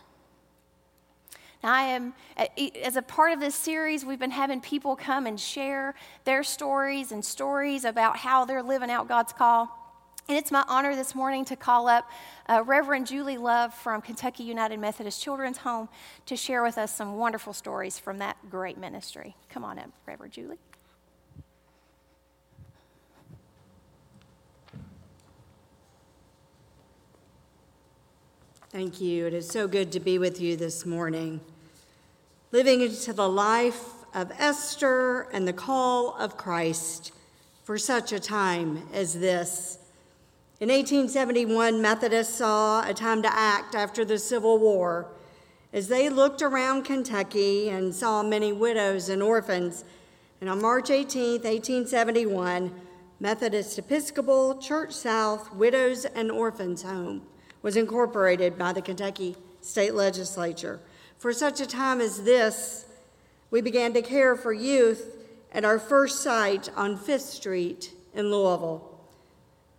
Now, 1.62 1.72
I 1.72 1.82
am, 1.84 2.12
uh, 2.36 2.46
as 2.82 2.96
a 2.96 3.02
part 3.02 3.32
of 3.32 3.40
this 3.40 3.54
series, 3.54 4.04
we've 4.04 4.18
been 4.18 4.30
having 4.30 4.60
people 4.60 4.96
come 4.96 5.26
and 5.26 5.40
share 5.40 5.94
their 6.24 6.42
stories 6.42 7.10
and 7.10 7.24
stories 7.24 7.86
about 7.86 8.18
how 8.18 8.44
they're 8.44 8.62
living 8.62 8.90
out 8.90 9.08
God's 9.08 9.32
call. 9.32 9.83
And 10.26 10.38
it's 10.38 10.50
my 10.50 10.64
honor 10.68 10.96
this 10.96 11.14
morning 11.14 11.44
to 11.46 11.56
call 11.56 11.86
up 11.86 12.10
uh, 12.48 12.62
Reverend 12.64 13.06
Julie 13.06 13.36
Love 13.36 13.74
from 13.74 14.00
Kentucky 14.00 14.42
United 14.42 14.80
Methodist 14.80 15.22
Children's 15.22 15.58
Home 15.58 15.90
to 16.24 16.34
share 16.34 16.62
with 16.62 16.78
us 16.78 16.94
some 16.94 17.18
wonderful 17.18 17.52
stories 17.52 17.98
from 17.98 18.16
that 18.18 18.38
great 18.48 18.78
ministry. 18.78 19.36
Come 19.50 19.64
on 19.64 19.78
up, 19.78 19.90
Reverend 20.06 20.32
Julie. 20.32 20.58
Thank 28.70 29.02
you. 29.02 29.26
It 29.26 29.34
is 29.34 29.46
so 29.46 29.68
good 29.68 29.92
to 29.92 30.00
be 30.00 30.18
with 30.18 30.40
you 30.40 30.56
this 30.56 30.86
morning 30.86 31.42
living 32.50 32.80
into 32.80 33.12
the 33.12 33.28
life 33.28 33.90
of 34.14 34.32
Esther 34.38 35.28
and 35.34 35.46
the 35.46 35.52
call 35.52 36.16
of 36.16 36.38
Christ 36.38 37.12
for 37.62 37.76
such 37.76 38.10
a 38.10 38.18
time 38.18 38.88
as 38.94 39.20
this. 39.20 39.83
In 40.60 40.68
1871, 40.68 41.82
Methodists 41.82 42.36
saw 42.36 42.88
a 42.88 42.94
time 42.94 43.22
to 43.22 43.36
act 43.36 43.74
after 43.74 44.04
the 44.04 44.20
Civil 44.20 44.58
War 44.58 45.08
as 45.72 45.88
they 45.88 46.08
looked 46.08 46.42
around 46.42 46.84
Kentucky 46.84 47.68
and 47.68 47.92
saw 47.92 48.22
many 48.22 48.52
widows 48.52 49.08
and 49.08 49.20
orphans. 49.20 49.84
And 50.40 50.48
on 50.48 50.62
March 50.62 50.90
18, 50.90 51.42
1871, 51.42 52.72
Methodist 53.18 53.80
Episcopal 53.80 54.58
Church 54.58 54.92
South 54.92 55.52
Widows 55.52 56.04
and 56.04 56.30
Orphans 56.30 56.82
Home 56.82 57.22
was 57.62 57.76
incorporated 57.76 58.56
by 58.56 58.72
the 58.72 58.82
Kentucky 58.82 59.34
State 59.60 59.94
Legislature. 59.94 60.78
For 61.18 61.32
such 61.32 61.60
a 61.60 61.66
time 61.66 62.00
as 62.00 62.22
this, 62.22 62.86
we 63.50 63.60
began 63.60 63.92
to 63.94 64.02
care 64.02 64.36
for 64.36 64.52
youth 64.52 65.16
at 65.50 65.64
our 65.64 65.80
first 65.80 66.22
site 66.22 66.70
on 66.76 66.96
Fifth 66.96 67.22
Street 67.22 67.92
in 68.14 68.30
Louisville. 68.30 68.93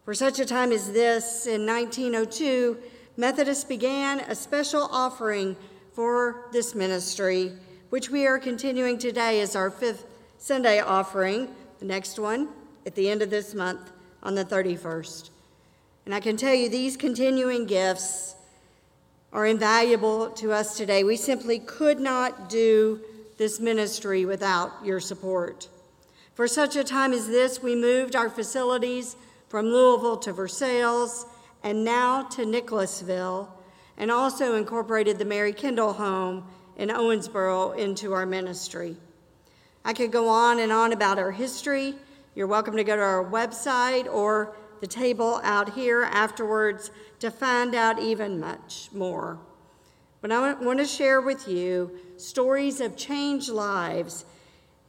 For 0.05 0.13
such 0.13 0.37
a 0.37 0.45
time 0.45 0.71
as 0.71 0.91
this, 0.91 1.47
in 1.47 1.65
1902, 1.65 2.77
Methodists 3.17 3.63
began 3.63 4.19
a 4.19 4.35
special 4.35 4.83
offering 4.91 5.55
for 5.93 6.45
this 6.51 6.75
ministry, 6.75 7.53
which 7.89 8.11
we 8.11 8.27
are 8.27 8.37
continuing 8.37 8.99
today 8.99 9.41
as 9.41 9.55
our 9.55 9.71
fifth 9.71 10.05
Sunday 10.37 10.79
offering, 10.79 11.47
the 11.79 11.85
next 11.85 12.19
one 12.19 12.49
at 12.85 12.93
the 12.93 13.09
end 13.09 13.23
of 13.23 13.31
this 13.31 13.55
month 13.55 13.91
on 14.21 14.35
the 14.35 14.45
31st. 14.45 15.31
And 16.05 16.13
I 16.13 16.19
can 16.19 16.37
tell 16.37 16.53
you, 16.53 16.69
these 16.69 16.95
continuing 16.95 17.65
gifts 17.65 18.35
are 19.33 19.47
invaluable 19.47 20.29
to 20.33 20.51
us 20.51 20.77
today. 20.77 21.03
We 21.03 21.17
simply 21.17 21.57
could 21.57 21.99
not 21.99 22.47
do 22.47 23.01
this 23.39 23.59
ministry 23.59 24.23
without 24.23 24.71
your 24.85 24.99
support. 24.99 25.67
For 26.35 26.47
such 26.47 26.75
a 26.75 26.83
time 26.83 27.11
as 27.11 27.25
this, 27.25 27.63
we 27.63 27.75
moved 27.75 28.15
our 28.15 28.29
facilities 28.29 29.15
from 29.55 29.67
Louisville 29.67 30.17
to 30.17 30.33
Versailles 30.33 31.23
and 31.63 31.85
now 31.85 32.23
to 32.23 32.45
Nicholasville, 32.45 33.49
and 33.95 34.11
also 34.11 34.55
incorporated 34.55 35.17
the 35.17 35.23
Mary 35.23 35.53
Kendall 35.53 35.93
home 35.93 36.43
in 36.75 36.89
Owensboro 36.89 37.77
into 37.77 38.11
our 38.11 38.25
ministry. 38.25 38.97
I 39.85 39.93
could 39.93 40.11
go 40.11 40.27
on 40.27 40.59
and 40.59 40.73
on 40.73 40.91
about 40.91 41.17
our 41.17 41.31
history. 41.31 41.95
You're 42.35 42.47
welcome 42.47 42.75
to 42.75 42.83
go 42.83 42.97
to 42.97 43.01
our 43.01 43.23
website 43.23 44.13
or 44.13 44.57
the 44.81 44.87
table 44.87 45.39
out 45.41 45.73
here 45.73 46.03
afterwards 46.03 46.91
to 47.19 47.31
find 47.31 47.73
out 47.75 47.97
even 47.97 48.41
much 48.41 48.89
more. 48.91 49.39
But 50.19 50.33
I 50.33 50.51
want 50.55 50.79
to 50.79 50.85
share 50.85 51.21
with 51.21 51.47
you 51.47 51.97
stories 52.17 52.81
of 52.81 52.97
changed 52.97 53.47
lives. 53.47 54.25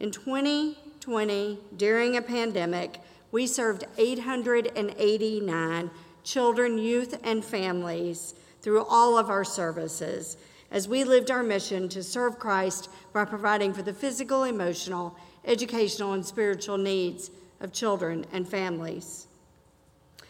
In 0.01 0.11
2020, 0.11 1.61
during 1.77 2.17
a 2.17 2.23
pandemic, 2.23 2.99
we 3.37 3.47
served 3.47 3.85
889 3.99 5.91
children, 6.25 6.79
youth, 6.79 7.21
and 7.23 7.45
families 7.45 8.35
through 8.63 8.83
all 8.87 9.19
of 9.19 9.29
our 9.29 9.45
services 9.45 10.39
as 10.71 10.89
we 10.89 11.05
lived 11.05 11.31
our 11.31 11.43
mission 11.43 11.87
to 11.87 12.03
serve 12.03 12.39
Christ 12.39 12.89
by 13.13 13.27
providing 13.27 13.75
for 13.75 13.83
the 13.83 13.93
physical, 13.93 14.45
emotional, 14.45 15.15
educational, 15.45 16.15
and 16.15 16.25
spiritual 16.25 16.79
needs 16.79 17.31
of 17.61 17.75
children 17.75 18.25
and 18.33 18.49
families. 18.49 19.27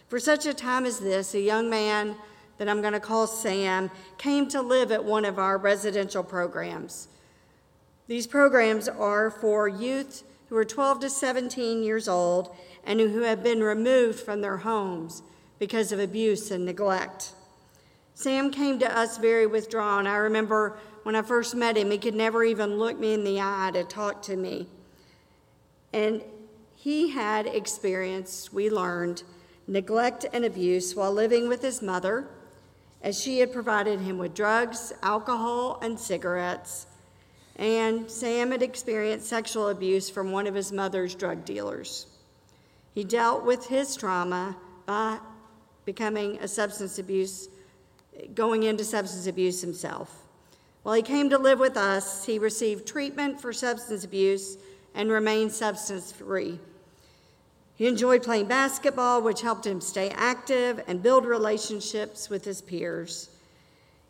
For 0.09 0.19
such 0.19 0.45
a 0.45 0.53
time 0.53 0.85
as 0.85 0.99
this, 0.99 1.33
a 1.35 1.41
young 1.41 1.71
man 1.71 2.17
that 2.59 2.69
I'm 2.69 2.81
going 2.81 2.93
to 2.93 2.99
call 2.99 3.29
Sam 3.29 3.89
came 4.19 4.49
to 4.49 4.61
live 4.61 4.91
at 4.91 5.05
one 5.05 5.25
of 5.25 5.39
our 5.39 5.59
residential 5.59 6.25
programs. 6.25 7.07
These 8.09 8.27
programs 8.27 8.89
are 8.89 9.31
for 9.31 9.69
youth 9.69 10.25
who 10.49 10.57
are 10.57 10.65
12 10.65 11.01
to 11.01 11.11
17 11.11 11.83
years 11.83 12.09
old 12.09 12.55
and 12.87 13.01
who 13.01 13.23
have 13.23 13.43
been 13.43 13.63
removed 13.63 14.21
from 14.21 14.41
their 14.41 14.59
homes 14.59 15.23
because 15.59 15.93
of 15.93 15.99
abuse 15.99 16.51
and 16.51 16.65
neglect. 16.65 17.33
Sam 18.15 18.51
came 18.51 18.79
to 18.79 18.99
us 18.99 19.19
very 19.19 19.47
withdrawn. 19.47 20.07
I 20.07 20.17
remember 20.17 20.79
when 21.03 21.15
I 21.15 21.23
first 21.23 21.55
met 21.55 21.77
him, 21.77 21.91
he 21.91 21.99
could 21.99 22.15
never 22.15 22.43
even 22.45 22.79
look 22.79 22.99
me 22.99 23.13
in 23.13 23.25
the 23.25 23.41
eye 23.41 23.71
to 23.75 23.85
talk 23.85 24.23
to 24.23 24.37
me. 24.37 24.69
And 25.93 26.23
he 26.75 27.11
had 27.11 27.47
experienced, 27.47 28.53
we 28.53 28.71
learned, 28.71 29.23
neglect 29.67 30.25
and 30.33 30.45
abuse 30.45 30.95
while 30.95 31.13
living 31.13 31.49
with 31.49 31.63
his 31.63 31.83
mother, 31.83 32.29
as 33.03 33.21
she 33.21 33.41
had 33.41 33.53
provided 33.53 34.01
him 34.01 34.19
with 34.19 34.35
drugs, 34.35 34.93
alcohol, 35.03 35.79
and 35.83 35.99
cigarettes. 35.99 36.87
And 37.57 38.11
Sam 38.11 38.51
had 38.51 38.63
experienced 38.63 39.29
sexual 39.29 39.69
abuse 39.69 40.09
from 40.11 40.33
one 40.33 40.47
of 40.47 40.55
his 40.55 40.73
mother's 40.73 41.15
drug 41.15 41.45
dealers. 41.45 42.07
He 42.97 43.05
dealt 43.05 43.45
with 43.45 43.67
his 43.67 43.95
trauma 43.95 44.57
by 44.87 45.19
becoming 45.85 46.39
a 46.39 46.49
substance 46.49 46.99
abuse, 46.99 47.51
going 48.35 48.63
into 48.63 48.85
substance 48.85 49.27
abuse 49.27 49.61
himself. 49.61 50.23
While 50.83 50.95
he 50.95 51.03
came 51.03 51.29
to 51.29 51.37
live 51.37 51.59
with 51.59 51.77
us, 51.77 52.25
he 52.25 52.39
received 52.39 52.89
treatment 52.89 53.39
for 53.39 53.53
substance 53.53 54.03
abuse 54.03 54.57
and 54.95 55.11
remained 55.11 55.53
substance 55.53 56.11
free. 56.11 56.59
He 57.75 57.87
enjoyed 57.87 58.23
playing 58.23 58.47
basketball, 58.47 59.21
which 59.21 59.43
helped 59.43 59.67
him 59.67 59.83
stay 59.83 60.09
active 60.17 60.83
and 60.89 61.03
build 61.03 61.27
relationships 61.27 62.31
with 62.31 62.47
his 62.47 62.63
peers. 62.63 63.29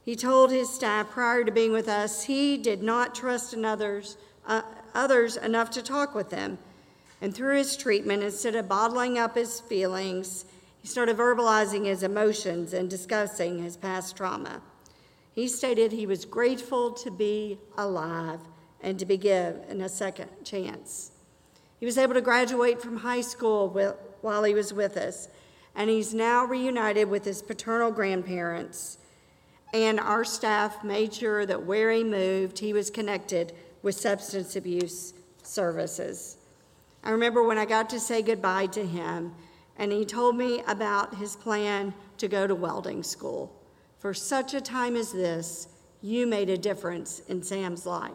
He 0.04 0.14
told 0.14 0.52
his 0.52 0.72
staff 0.72 1.10
prior 1.10 1.42
to 1.42 1.50
being 1.50 1.72
with 1.72 1.88
us 1.88 2.22
he 2.22 2.56
did 2.56 2.84
not 2.84 3.16
trust 3.16 3.52
others, 3.52 4.16
uh, 4.46 4.62
others 4.94 5.36
enough 5.36 5.70
to 5.70 5.82
talk 5.82 6.14
with 6.14 6.30
them. 6.30 6.58
And 7.20 7.34
through 7.34 7.56
his 7.56 7.76
treatment, 7.76 8.22
instead 8.22 8.54
of 8.54 8.68
bottling 8.68 9.18
up 9.18 9.36
his 9.36 9.60
feelings, 9.60 10.44
he 10.80 10.88
started 10.88 11.16
verbalizing 11.16 11.86
his 11.86 12.02
emotions 12.02 12.72
and 12.72 12.88
discussing 12.88 13.62
his 13.62 13.76
past 13.76 14.16
trauma. 14.16 14.60
He 15.34 15.48
stated 15.48 15.92
he 15.92 16.06
was 16.06 16.24
grateful 16.24 16.92
to 16.92 17.10
be 17.10 17.58
alive 17.76 18.40
and 18.80 18.98
to 18.98 19.06
be 19.06 19.16
given 19.16 19.80
a 19.80 19.88
second 19.88 20.30
chance. 20.44 21.10
He 21.80 21.86
was 21.86 21.98
able 21.98 22.14
to 22.14 22.20
graduate 22.20 22.80
from 22.80 22.98
high 22.98 23.20
school 23.20 23.68
while 24.20 24.44
he 24.44 24.54
was 24.54 24.72
with 24.72 24.96
us, 24.96 25.28
and 25.74 25.90
he's 25.90 26.14
now 26.14 26.44
reunited 26.44 27.10
with 27.10 27.24
his 27.24 27.42
paternal 27.42 27.90
grandparents. 27.90 28.98
And 29.74 30.00
our 30.00 30.24
staff 30.24 30.82
made 30.84 31.12
sure 31.12 31.44
that 31.44 31.66
where 31.66 31.90
he 31.90 32.04
moved, 32.04 32.58
he 32.60 32.72
was 32.72 32.88
connected 32.88 33.52
with 33.82 33.94
substance 33.94 34.56
abuse 34.56 35.12
services. 35.42 36.35
I 37.02 37.10
remember 37.10 37.42
when 37.42 37.58
I 37.58 37.64
got 37.64 37.88
to 37.90 38.00
say 38.00 38.22
goodbye 38.22 38.66
to 38.66 38.84
him, 38.84 39.32
and 39.78 39.92
he 39.92 40.04
told 40.04 40.36
me 40.36 40.62
about 40.66 41.16
his 41.16 41.36
plan 41.36 41.94
to 42.18 42.28
go 42.28 42.46
to 42.46 42.54
welding 42.54 43.02
school. 43.02 43.52
For 43.98 44.14
such 44.14 44.54
a 44.54 44.60
time 44.60 44.96
as 44.96 45.12
this, 45.12 45.68
you 46.02 46.26
made 46.26 46.50
a 46.50 46.58
difference 46.58 47.20
in 47.28 47.42
Sam's 47.42 47.86
life. 47.86 48.12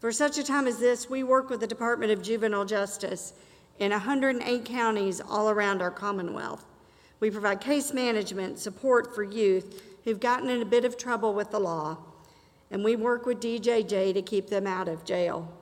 For 0.00 0.12
such 0.12 0.38
a 0.38 0.44
time 0.44 0.66
as 0.66 0.78
this, 0.78 1.10
we 1.10 1.22
work 1.22 1.50
with 1.50 1.60
the 1.60 1.66
Department 1.66 2.12
of 2.12 2.22
Juvenile 2.22 2.64
Justice 2.64 3.32
in 3.78 3.90
108 3.90 4.64
counties 4.64 5.20
all 5.20 5.50
around 5.50 5.82
our 5.82 5.90
Commonwealth. 5.90 6.64
We 7.20 7.30
provide 7.30 7.60
case 7.60 7.92
management 7.92 8.58
support 8.58 9.14
for 9.14 9.24
youth 9.24 9.82
who've 10.04 10.20
gotten 10.20 10.50
in 10.50 10.62
a 10.62 10.66
bit 10.66 10.84
of 10.84 10.96
trouble 10.96 11.34
with 11.34 11.50
the 11.50 11.58
law, 11.58 11.98
and 12.70 12.84
we 12.84 12.96
work 12.96 13.26
with 13.26 13.40
DJJ 13.40 14.14
to 14.14 14.22
keep 14.22 14.48
them 14.48 14.66
out 14.66 14.88
of 14.88 15.04
jail. 15.04 15.52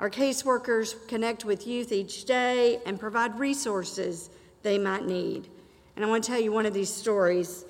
Our 0.00 0.08
caseworkers 0.08 1.06
connect 1.08 1.44
with 1.44 1.66
youth 1.66 1.92
each 1.92 2.24
day 2.24 2.80
and 2.86 2.98
provide 2.98 3.38
resources 3.38 4.30
they 4.62 4.78
might 4.78 5.04
need. 5.04 5.46
And 5.94 6.02
I 6.02 6.08
want 6.08 6.24
to 6.24 6.30
tell 6.30 6.40
you 6.40 6.52
one 6.52 6.64
of 6.64 6.72
these 6.72 6.90
stories. 6.92 7.66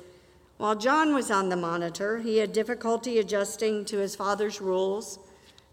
While 0.56 0.76
John 0.76 1.12
was 1.12 1.32
on 1.32 1.48
the 1.48 1.56
monitor, 1.56 2.18
he 2.18 2.36
had 2.36 2.52
difficulty 2.52 3.18
adjusting 3.18 3.84
to 3.86 3.98
his 3.98 4.14
father's 4.14 4.60
rules. 4.60 5.18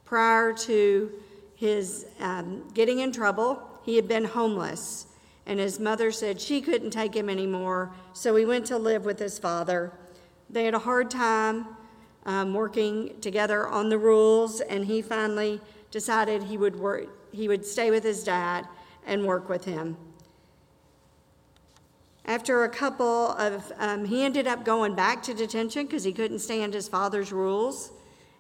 Prior 0.04 0.52
to 0.54 1.12
his 1.54 2.08
um, 2.20 2.68
getting 2.74 3.00
in 3.00 3.12
trouble, 3.12 3.62
he 3.84 3.96
had 3.96 4.08
been 4.08 4.26
homeless, 4.26 5.06
and 5.46 5.60
his 5.60 5.80
mother 5.80 6.12
said 6.12 6.42
she 6.42 6.60
couldn't 6.62 6.90
take 6.90 7.16
him 7.16 7.30
anymore, 7.30 7.92
so 8.14 8.36
he 8.36 8.46
went 8.46 8.66
to 8.66 8.80
live 8.80 9.06
with 9.06 9.20
his 9.20 9.38
father. 9.38 9.92
They 10.50 10.66
had 10.66 10.74
a 10.74 10.80
hard 10.80 11.12
time 11.12 11.68
um, 12.26 12.56
working 12.56 13.12
together 13.22 13.68
on 13.68 13.90
the 13.90 14.00
rules, 14.00 14.60
and 14.60 14.86
he 14.86 15.04
finally 15.04 15.62
decided 15.92 16.44
he 16.44 16.58
would, 16.58 16.76
work, 16.76 17.08
he 17.32 17.48
would 17.48 17.66
stay 17.66 17.92
with 17.92 18.04
his 18.04 18.24
dad 18.24 18.68
and 19.06 19.26
work 19.26 19.50
with 19.50 19.66
him. 19.66 19.98
After 22.26 22.66
a 22.66 22.70
couple 22.70 23.32
of, 23.32 23.72
um, 23.78 24.04
he 24.04 24.24
ended 24.24 24.48
up 24.48 24.66
going 24.66 24.96
back 24.96 25.24
to 25.24 25.34
detention 25.34 25.86
because 25.86 26.04
he 26.04 26.12
couldn't 26.12 26.40
stand 26.40 26.74
his 26.74 26.90
father's 26.90 27.32
rules. 27.32 27.92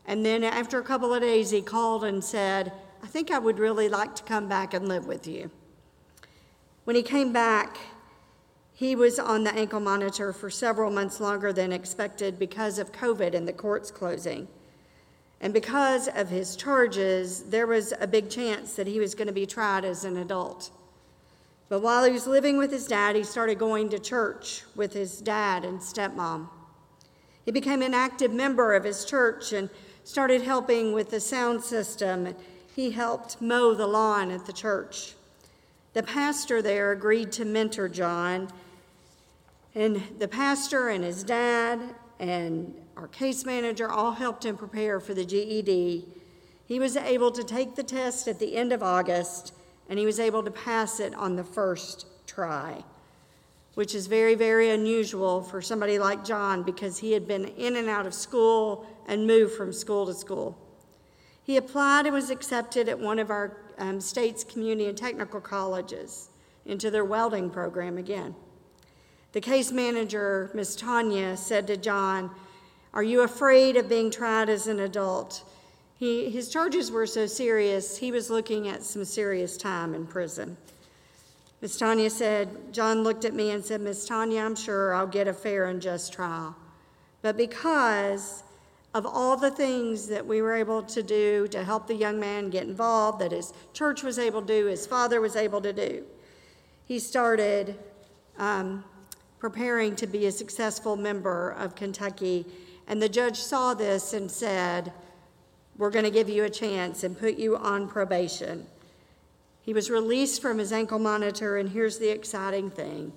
And 0.06 0.26
then 0.26 0.44
after 0.44 0.78
a 0.78 0.84
couple 0.84 1.14
of 1.14 1.22
days, 1.22 1.52
he 1.52 1.62
called 1.62 2.04
and 2.04 2.22
said, 2.22 2.74
I 3.02 3.08
think 3.08 3.32
I 3.32 3.40
would 3.40 3.60
really 3.60 3.88
like 3.88 4.16
to 4.16 4.24
come 4.24 4.50
back 4.50 4.74
and 4.74 4.90
live 4.90 5.06
with 5.06 5.26
you. 5.26 5.52
When 6.84 6.96
he 6.96 7.04
came 7.04 7.32
back, 7.32 7.78
he 8.74 8.96
was 8.96 9.20
on 9.20 9.44
the 9.44 9.54
ankle 9.54 9.80
monitor 9.80 10.34
for 10.34 10.50
several 10.50 10.92
months 10.92 11.20
longer 11.20 11.52
than 11.52 11.72
expected 11.72 12.38
because 12.38 12.78
of 12.80 12.92
COVID 12.92 13.34
and 13.34 13.48
the 13.48 13.54
courts 13.54 13.90
closing. 13.90 14.48
And 15.40 15.54
because 15.54 16.08
of 16.08 16.30
his 16.30 16.56
charges, 16.56 17.44
there 17.44 17.68
was 17.68 17.94
a 18.00 18.08
big 18.08 18.30
chance 18.30 18.74
that 18.74 18.88
he 18.88 19.00
was 19.00 19.14
going 19.14 19.28
to 19.28 19.34
be 19.34 19.46
tried 19.46 19.86
as 19.86 20.04
an 20.04 20.18
adult. 20.18 20.72
But 21.70 21.82
while 21.82 22.06
he 22.06 22.12
was 22.12 22.26
living 22.26 22.58
with 22.58 22.72
his 22.72 22.88
dad, 22.88 23.16
he 23.16 23.24
started 23.24 23.60
going 23.60 23.90
to 23.90 24.00
church 24.00 24.64
with 24.76 24.94
his 24.94 25.22
dad 25.22 25.64
and 25.64 25.80
stepmom. 25.80 26.50
He 27.46 27.52
became 27.52 27.82
an 27.82 27.94
active 27.94 28.32
member 28.32 28.74
of 28.74 28.84
his 28.84 29.06
church 29.06 29.54
and 29.54 29.70
started 30.04 30.42
helping 30.42 30.94
with 30.94 31.12
the 31.12 31.20
sound 31.20 31.64
system. 31.64 32.34
He 32.76 32.92
helped 32.92 33.42
mow 33.42 33.74
the 33.74 33.88
lawn 33.88 34.32
at 34.32 34.46
the 34.46 34.54
church. 34.54 35.14
The 35.94 36.04
pastor 36.04 36.62
there 36.62 36.92
agreed 36.92 37.32
to 37.34 37.46
mentor 37.46 37.90
John, 37.90 38.50
and 39.76 40.02
the 40.18 40.28
pastor 40.28 40.90
and 40.90 41.04
his 41.04 41.24
dad 41.24 41.80
and 42.20 42.74
our 42.98 43.08
case 43.08 43.46
manager 43.46 43.90
all 43.90 44.14
helped 44.14 44.44
him 44.44 44.58
prepare 44.58 45.00
for 45.00 45.14
the 45.14 45.24
GED. 45.24 46.06
He 46.66 46.80
was 46.80 46.98
able 46.98 47.32
to 47.32 47.44
take 47.44 47.76
the 47.76 47.84
test 47.84 48.28
at 48.28 48.40
the 48.40 48.58
end 48.58 48.74
of 48.74 48.82
August, 48.82 49.54
and 49.88 50.00
he 50.00 50.06
was 50.06 50.20
able 50.20 50.42
to 50.42 50.50
pass 50.50 51.00
it 51.00 51.14
on 51.14 51.36
the 51.36 51.44
first 51.44 52.08
try. 52.26 52.84
which 53.76 53.94
is 53.94 54.08
very, 54.08 54.34
very 54.34 54.72
unusual 54.72 55.40
for 55.44 55.62
somebody 55.62 56.00
like 56.00 56.26
John 56.26 56.64
because 56.64 56.98
he 56.98 57.12
had 57.12 57.28
been 57.28 57.46
in 57.46 57.76
and 57.76 57.88
out 57.88 58.08
of 58.08 58.14
school 58.16 58.88
and 59.08 59.28
moved 59.28 59.54
from 59.54 59.72
school 59.72 60.08
to 60.08 60.16
school. 60.16 60.58
He 61.44 61.58
applied 61.58 62.08
and 62.08 62.16
was 62.16 62.32
accepted 62.32 62.90
at 62.90 62.98
one 62.98 63.20
of 63.20 63.30
our 63.30 63.56
um, 63.78 64.02
state's 64.02 64.44
community 64.44 64.90
and 64.90 64.98
technical 64.98 65.40
colleges 65.40 66.30
into 66.66 66.90
their 66.90 67.06
welding 67.06 67.52
program 67.52 68.00
again. 68.00 68.34
The 69.34 69.42
case 69.42 69.72
manager, 69.72 70.50
Miss 70.56 70.76
Tanya, 70.76 71.38
said 71.38 71.68
to 71.68 71.78
John, 71.78 72.32
Are 72.94 73.04
you 73.04 73.22
afraid 73.22 73.78
of 73.78 73.90
being 73.90 74.10
tried 74.10 74.50
as 74.50 74.68
an 74.68 74.80
adult? 74.80 75.44
He, 75.98 76.30
his 76.30 76.50
charges 76.50 76.92
were 76.92 77.08
so 77.08 77.26
serious, 77.26 77.98
he 77.98 78.12
was 78.12 78.30
looking 78.30 78.68
at 78.68 78.84
some 78.84 79.04
serious 79.04 79.58
time 79.58 79.94
in 79.96 80.06
prison. 80.06 80.58
Miss 81.60 81.78
Tanya 81.78 82.10
said, 82.10 82.72
John 82.72 83.04
looked 83.04 83.26
at 83.26 83.34
me 83.34 83.50
and 83.50 83.66
said, 83.66 83.82
Miss 83.82 84.06
Tanya, 84.06 84.42
I'm 84.42 84.56
sure 84.56 84.94
I'll 84.94 85.08
get 85.08 85.28
a 85.28 85.34
fair 85.34 85.66
and 85.66 85.82
just 85.82 86.14
trial. 86.14 86.56
But 87.24 87.36
because 87.36 88.44
of 88.94 89.06
all 89.08 89.36
the 89.36 89.50
things 89.50 90.08
that 90.08 90.26
we 90.26 90.42
were 90.42 90.54
able 90.54 90.84
to 90.84 91.02
do 91.02 91.48
to 91.48 91.64
help 91.64 91.88
the 91.88 91.96
young 91.96 92.20
man 92.20 92.52
get 92.52 92.64
involved, 92.64 93.20
that 93.20 93.32
his 93.32 93.54
church 93.74 94.04
was 94.04 94.20
able 94.20 94.42
to 94.42 94.48
do, 94.48 94.66
his 94.68 94.86
father 94.86 95.20
was 95.20 95.36
able 95.36 95.62
to 95.62 95.74
do, 95.74 96.04
he 96.86 97.00
started 97.00 97.76
um, 98.38 98.84
preparing 99.40 99.96
to 99.96 100.08
be 100.08 100.28
a 100.28 100.32
successful 100.32 100.96
member 100.96 101.52
of 101.52 101.76
Kentucky. 101.76 102.46
And 102.88 103.02
the 103.02 103.10
judge 103.10 103.38
saw 103.38 103.74
this 103.74 104.14
and 104.14 104.32
said, 104.32 104.94
We're 105.78 105.92
going 105.92 106.06
to 106.06 106.12
give 106.12 106.30
you 106.30 106.46
a 106.46 106.50
chance 106.50 107.04
and 107.04 107.20
put 107.20 107.36
you 107.36 107.58
on 107.58 107.88
probation. 107.88 108.66
He 109.62 109.74
was 109.74 109.90
released 109.90 110.42
from 110.42 110.60
his 110.60 110.72
ankle 110.72 111.00
monitor, 111.00 111.58
and 111.58 111.70
here's 111.70 112.00
the 112.00 112.10
exciting 112.10 112.70
thing 112.70 113.12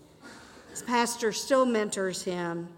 his 0.71 0.83
pastor 0.83 1.33
still 1.33 1.65
mentors 1.65 2.25
him, 2.25 2.69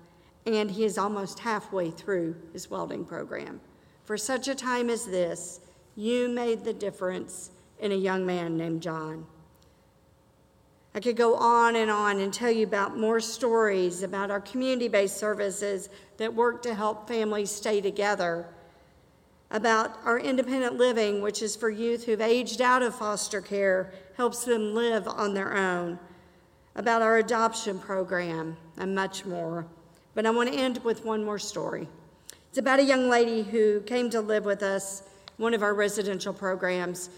and 0.46 0.70
he 0.70 0.84
is 0.84 0.98
almost 0.98 1.38
halfway 1.38 1.90
through 1.90 2.36
his 2.52 2.70
welding 2.70 3.04
program. 3.04 3.60
For 4.04 4.18
such 4.18 4.48
a 4.48 4.54
time 4.54 4.90
as 4.90 5.06
this, 5.06 5.60
you 5.96 6.28
made 6.28 6.64
the 6.64 6.72
difference 6.72 7.50
in 7.78 7.92
a 7.92 7.96
young 7.96 8.26
man 8.26 8.56
named 8.56 8.82
John. 8.82 9.26
I 10.94 11.00
could 11.00 11.16
go 11.16 11.34
on 11.36 11.76
and 11.76 11.90
on 11.90 12.20
and 12.20 12.32
tell 12.32 12.50
you 12.50 12.66
about 12.66 12.98
more 12.98 13.20
stories 13.20 14.02
about 14.02 14.30
our 14.30 14.40
community 14.40 14.88
based 14.88 15.16
services 15.16 15.88
that 16.18 16.34
work 16.34 16.62
to 16.62 16.74
help 16.74 17.08
families 17.08 17.50
stay 17.50 17.80
together 17.80 18.46
about 19.52 19.98
our 20.04 20.18
independent 20.18 20.78
living, 20.78 21.20
which 21.20 21.42
is 21.42 21.54
for 21.54 21.68
youth 21.68 22.04
who've 22.04 22.20
aged 22.20 22.62
out 22.62 22.82
of 22.82 22.94
foster 22.94 23.40
care, 23.40 23.92
helps 24.16 24.44
them 24.44 24.74
live 24.74 25.06
on 25.06 25.34
their 25.34 25.54
own, 25.54 25.98
about 26.74 27.02
our 27.02 27.18
adoption 27.18 27.78
program, 27.78 28.56
and 28.78 28.94
much 28.94 29.26
more. 29.26 29.66
But 30.14 30.24
I 30.24 30.30
want 30.30 30.50
to 30.50 30.58
end 30.58 30.78
with 30.78 31.04
one 31.04 31.22
more 31.22 31.38
story. 31.38 31.86
It's 32.48 32.58
about 32.58 32.80
a 32.80 32.84
young 32.84 33.10
lady 33.10 33.42
who 33.42 33.82
came 33.82 34.08
to 34.10 34.22
live 34.22 34.46
with 34.46 34.62
us, 34.62 35.02
one 35.36 35.52
of 35.52 35.62
our 35.62 35.74
residential 35.74 36.32
programs. 36.32 37.10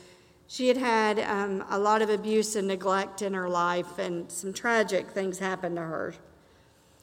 She 0.47 0.69
had 0.69 0.77
had 0.77 1.19
um, 1.21 1.65
a 1.71 1.79
lot 1.79 2.03
of 2.03 2.11
abuse 2.11 2.55
and 2.55 2.69
neglect 2.69 3.23
in 3.23 3.35
her 3.35 3.49
life, 3.49 3.99
and 3.99 4.31
some 4.31 4.53
tragic 4.53 5.11
things 5.11 5.39
happened 5.39 5.77
to 5.77 5.83
her. 5.83 6.15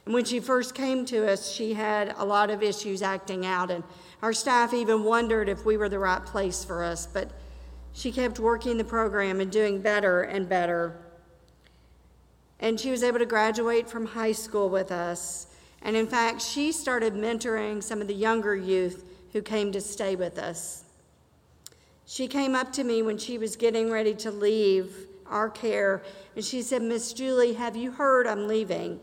And 0.06 0.14
when 0.14 0.26
she 0.26 0.40
first 0.40 0.74
came 0.74 1.06
to 1.08 1.32
us, 1.32 1.52
she 1.52 1.74
had 1.74 2.14
a 2.18 2.26
lot 2.26 2.50
of 2.50 2.64
issues 2.64 3.02
acting 3.02 3.46
out, 3.46 3.72
and 3.72 3.84
our 4.22 4.34
staff 4.34 4.74
even 4.74 5.04
wondered 5.04 5.50
if 5.50 5.66
we 5.66 5.78
were 5.78 5.90
the 5.90 6.00
right 6.00 6.24
place 6.24 6.64
for 6.64 6.84
us, 6.84 7.08
but 7.08 7.32
she 7.94 8.12
kept 8.12 8.40
working 8.40 8.78
the 8.78 8.84
program 8.84 9.40
and 9.40 9.52
doing 9.52 9.82
better 9.82 10.22
and 10.22 10.48
better. 10.48 10.96
And 12.60 12.80
she 12.80 12.92
was 12.92 13.04
able 13.04 13.20
to 13.20 13.26
graduate 13.26 13.90
from 13.90 14.06
high 14.06 14.32
school 14.32 14.70
with 14.70 14.92
us. 14.92 15.48
And 15.82 15.96
in 15.96 16.08
fact, 16.08 16.42
she 16.42 16.72
started 16.72 17.16
mentoring 17.16 17.82
some 17.82 18.02
of 18.02 18.08
the 18.08 18.14
younger 18.14 18.56
youth 18.56 19.04
who 19.34 19.42
came 19.42 19.72
to 19.72 19.82
stay 19.82 20.16
with 20.16 20.38
us. 20.38 20.84
She 22.12 22.28
came 22.28 22.56
up 22.56 22.74
to 22.74 22.84
me 22.84 23.02
when 23.02 23.18
she 23.18 23.38
was 23.38 23.56
getting 23.56 23.90
ready 23.90 24.14
to 24.16 24.32
leave 24.32 25.08
our 25.26 25.50
care, 25.50 26.04
and 26.36 26.44
she 26.44 26.62
said, 26.62 26.82
Miss 26.82 27.14
Julie, 27.14 27.54
have 27.54 27.78
you 27.78 27.92
heard 27.92 28.28
I'm 28.28 28.48
leaving? 28.48 29.00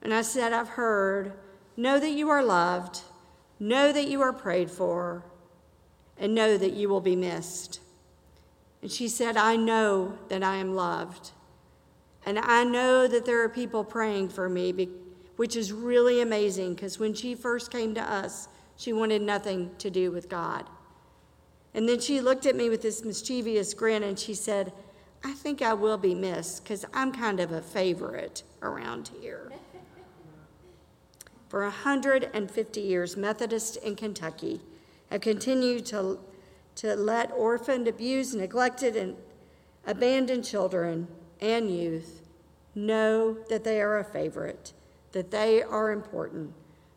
And 0.00 0.14
I 0.14 0.22
said, 0.22 0.52
I've 0.52 0.70
heard. 0.70 1.34
Know 1.76 1.98
that 2.00 2.10
you 2.10 2.28
are 2.30 2.42
loved 2.42 3.00
Know 3.62 3.92
that 3.92 4.08
you 4.08 4.20
are 4.22 4.32
prayed 4.32 4.72
for, 4.72 5.22
and 6.18 6.34
know 6.34 6.58
that 6.58 6.72
you 6.72 6.88
will 6.88 7.00
be 7.00 7.14
missed. 7.14 7.78
And 8.82 8.90
she 8.90 9.06
said, 9.06 9.36
I 9.36 9.54
know 9.54 10.18
that 10.30 10.42
I 10.42 10.56
am 10.56 10.74
loved. 10.74 11.30
And 12.26 12.40
I 12.40 12.64
know 12.64 13.06
that 13.06 13.24
there 13.24 13.40
are 13.44 13.48
people 13.48 13.84
praying 13.84 14.30
for 14.30 14.48
me, 14.48 14.88
which 15.36 15.54
is 15.54 15.72
really 15.72 16.20
amazing 16.20 16.74
because 16.74 16.98
when 16.98 17.14
she 17.14 17.36
first 17.36 17.70
came 17.70 17.94
to 17.94 18.02
us, 18.02 18.48
she 18.74 18.92
wanted 18.92 19.22
nothing 19.22 19.70
to 19.78 19.90
do 19.90 20.10
with 20.10 20.28
God. 20.28 20.66
And 21.74 21.88
then 21.88 22.00
she 22.00 22.20
looked 22.20 22.46
at 22.46 22.56
me 22.56 22.68
with 22.68 22.82
this 22.82 23.04
mischievous 23.04 23.74
grin 23.74 24.02
and 24.02 24.18
she 24.18 24.34
said, 24.34 24.72
I 25.24 25.32
think 25.32 25.62
I 25.62 25.72
will 25.72 25.98
be 25.98 26.14
missed 26.14 26.64
because 26.64 26.84
I'm 26.92 27.12
kind 27.12 27.40
of 27.40 27.52
a 27.52 27.62
favorite 27.62 28.42
around 28.60 29.10
here. 29.20 29.50
For 31.48 31.62
150 31.62 32.80
years, 32.80 33.16
Methodists 33.16 33.76
in 33.76 33.94
Kentucky 33.94 34.60
have 35.10 35.20
continued 35.20 35.86
to, 35.86 36.18
to 36.76 36.96
let 36.96 37.30
orphaned, 37.32 37.88
abused, 37.88 38.34
neglected, 38.34 38.96
and 38.96 39.16
abandoned 39.86 40.44
children 40.44 41.08
and 41.40 41.70
youth 41.70 42.22
know 42.74 43.34
that 43.48 43.64
they 43.64 43.80
are 43.80 43.98
a 43.98 44.04
favorite, 44.04 44.72
that 45.12 45.30
they 45.30 45.62
are 45.62 45.92
important. 45.92 46.54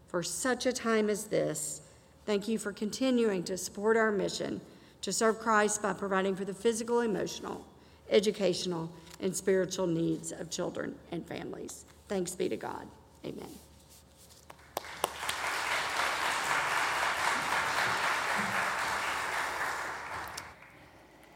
For 0.07 0.23
such 0.23 0.65
a 0.65 0.71
time 0.71 1.09
as 1.09 1.25
this, 1.25 1.81
thank 2.25 2.47
you 2.47 2.57
for 2.57 2.71
continuing 2.71 3.43
to 3.43 3.57
support 3.57 3.97
our 3.97 4.11
mission 4.11 4.61
to 5.01 5.13
serve 5.13 5.39
Christ 5.39 5.81
by 5.81 5.93
providing 5.93 6.35
for 6.35 6.45
the 6.45 6.53
physical, 6.53 7.01
emotional, 7.01 7.63
educational, 8.09 8.89
and 9.21 9.35
spiritual 9.35 9.87
needs 9.87 10.31
of 10.31 10.49
children 10.49 10.95
and 11.11 11.25
families. 11.25 11.85
Thanks 12.07 12.35
be 12.35 12.49
to 12.49 12.57
God. 12.57 12.87
Amen. 13.23 13.47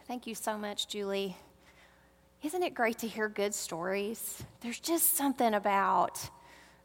Thank 0.07 0.25
you 0.25 0.33
so 0.33 0.57
much, 0.57 0.87
Julie. 0.87 1.37
Isn't 2.41 2.63
it 2.63 2.73
great 2.73 2.97
to 2.99 3.07
hear 3.07 3.29
good 3.29 3.53
stories? 3.53 4.43
There's 4.61 4.79
just 4.79 5.15
something 5.15 5.53
about 5.53 6.19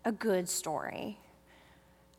a 0.05 0.13
good 0.13 0.49
story. 0.51 1.19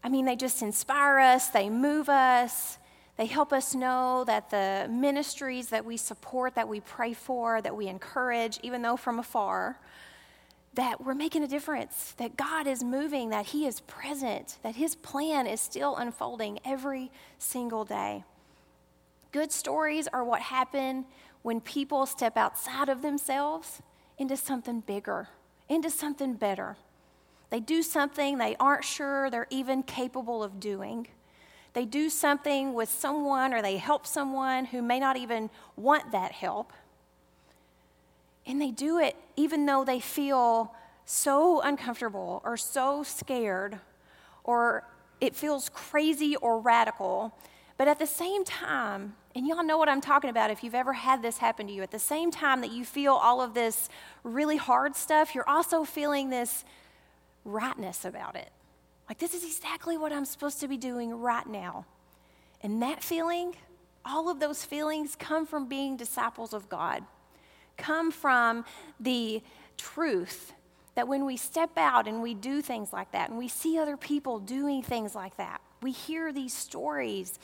I 0.05 0.09
mean, 0.09 0.25
they 0.25 0.35
just 0.35 0.61
inspire 0.61 1.17
us, 1.17 1.47
they 1.47 1.67
move 1.67 2.09
us, 2.09 2.77
they 3.17 3.25
help 3.25 3.51
us 3.51 3.73
know 3.73 4.23
that 4.25 4.51
the 4.51 4.87
ministries 4.87 5.69
that 5.69 5.83
we 5.83 5.97
support, 5.97 6.53
that 6.53 6.67
we 6.67 6.79
pray 6.79 7.13
for, 7.13 7.59
that 7.59 7.75
we 7.75 7.87
encourage, 7.87 8.59
even 8.61 8.83
though 8.83 8.97
from 8.97 9.17
afar, 9.17 9.79
that 10.75 11.03
we're 11.03 11.15
making 11.15 11.41
a 11.41 11.47
difference, 11.47 12.13
that 12.17 12.37
God 12.37 12.67
is 12.67 12.83
moving, 12.83 13.31
that 13.31 13.47
He 13.47 13.65
is 13.65 13.79
present, 13.79 14.59
that 14.61 14.75
His 14.75 14.93
plan 14.93 15.47
is 15.47 15.59
still 15.59 15.95
unfolding 15.95 16.59
every 16.63 17.09
single 17.39 17.83
day. 17.83 18.23
Good 19.31 19.51
stories 19.51 20.07
are 20.09 20.23
what 20.23 20.41
happen 20.41 21.05
when 21.41 21.59
people 21.59 22.05
step 22.05 22.37
outside 22.37 22.89
of 22.89 23.01
themselves 23.01 23.81
into 24.19 24.37
something 24.37 24.81
bigger, 24.81 25.29
into 25.67 25.89
something 25.89 26.35
better. 26.35 26.77
They 27.55 27.61
do 27.61 27.83
something 27.83 28.37
they 28.37 28.57
aren't 28.59 28.83
sure 28.83 29.29
they're 29.29 29.47
even 29.49 29.81
capable 29.81 30.43
of 30.43 30.59
doing. 30.59 31.07
They 31.71 31.85
do 31.85 32.09
something 32.09 32.73
with 32.73 32.89
someone 32.89 33.53
or 33.53 33.61
they 33.61 33.77
help 33.77 34.05
someone 34.05 34.65
who 34.65 34.81
may 34.81 34.99
not 34.99 35.15
even 35.15 35.49
want 35.77 36.11
that 36.11 36.33
help. 36.33 36.73
And 38.45 38.61
they 38.61 38.71
do 38.71 38.99
it 38.99 39.15
even 39.37 39.65
though 39.65 39.85
they 39.85 40.01
feel 40.01 40.75
so 41.05 41.61
uncomfortable 41.61 42.41
or 42.43 42.57
so 42.57 43.03
scared 43.03 43.79
or 44.43 44.83
it 45.21 45.33
feels 45.33 45.69
crazy 45.69 46.35
or 46.35 46.59
radical. 46.59 47.33
But 47.77 47.87
at 47.87 47.99
the 47.99 48.05
same 48.05 48.43
time, 48.43 49.15
and 49.33 49.47
y'all 49.47 49.63
know 49.63 49.77
what 49.77 49.87
I'm 49.87 50.01
talking 50.01 50.29
about 50.29 50.51
if 50.51 50.61
you've 50.61 50.75
ever 50.75 50.91
had 50.91 51.21
this 51.21 51.37
happen 51.37 51.67
to 51.67 51.73
you. 51.73 51.83
At 51.83 51.91
the 51.91 51.99
same 51.99 52.31
time 52.31 52.59
that 52.59 52.73
you 52.73 52.83
feel 52.83 53.13
all 53.13 53.41
of 53.41 53.53
this 53.53 53.87
really 54.25 54.57
hard 54.57 54.93
stuff, 54.97 55.33
you're 55.33 55.49
also 55.49 55.85
feeling 55.85 56.29
this 56.29 56.65
rightness 57.45 58.03
about 58.03 58.35
it. 58.35 58.49
Like, 59.07 59.19
this 59.19 59.33
is 59.33 59.43
exactly 59.45 59.97
what 59.97 60.11
I'm 60.11 60.25
supposed 60.25 60.59
to 60.61 60.67
be 60.67 60.77
doing 60.77 61.13
right 61.13 61.47
now. 61.47 61.85
And 62.61 62.81
that 62.81 63.03
feeling, 63.03 63.55
all 64.03 64.29
of 64.29 64.39
those 64.39 64.65
feelings 64.65 65.15
come 65.15 65.45
from 65.45 65.69
being 65.69 65.95
disciples 65.95 66.53
of 66.53 66.67
God, 66.67 67.03
come 67.77 68.11
from 68.11 68.65
the 68.99 69.43
truth 69.77 70.53
that 70.95 71.07
when 71.07 71.25
we 71.25 71.37
step 71.37 71.71
out 71.77 72.07
and 72.07 72.21
we 72.21 72.33
do 72.33 72.61
things 72.61 72.91
like 72.91 73.11
that, 73.11 73.29
and 73.29 73.37
we 73.37 73.47
see 73.47 73.77
other 73.77 73.97
people 73.97 74.39
doing 74.39 74.81
things 74.81 75.13
like 75.13 75.37
that, 75.37 75.61
we 75.81 75.91
hear 75.91 76.33
these 76.33 76.53
stories 76.53 77.37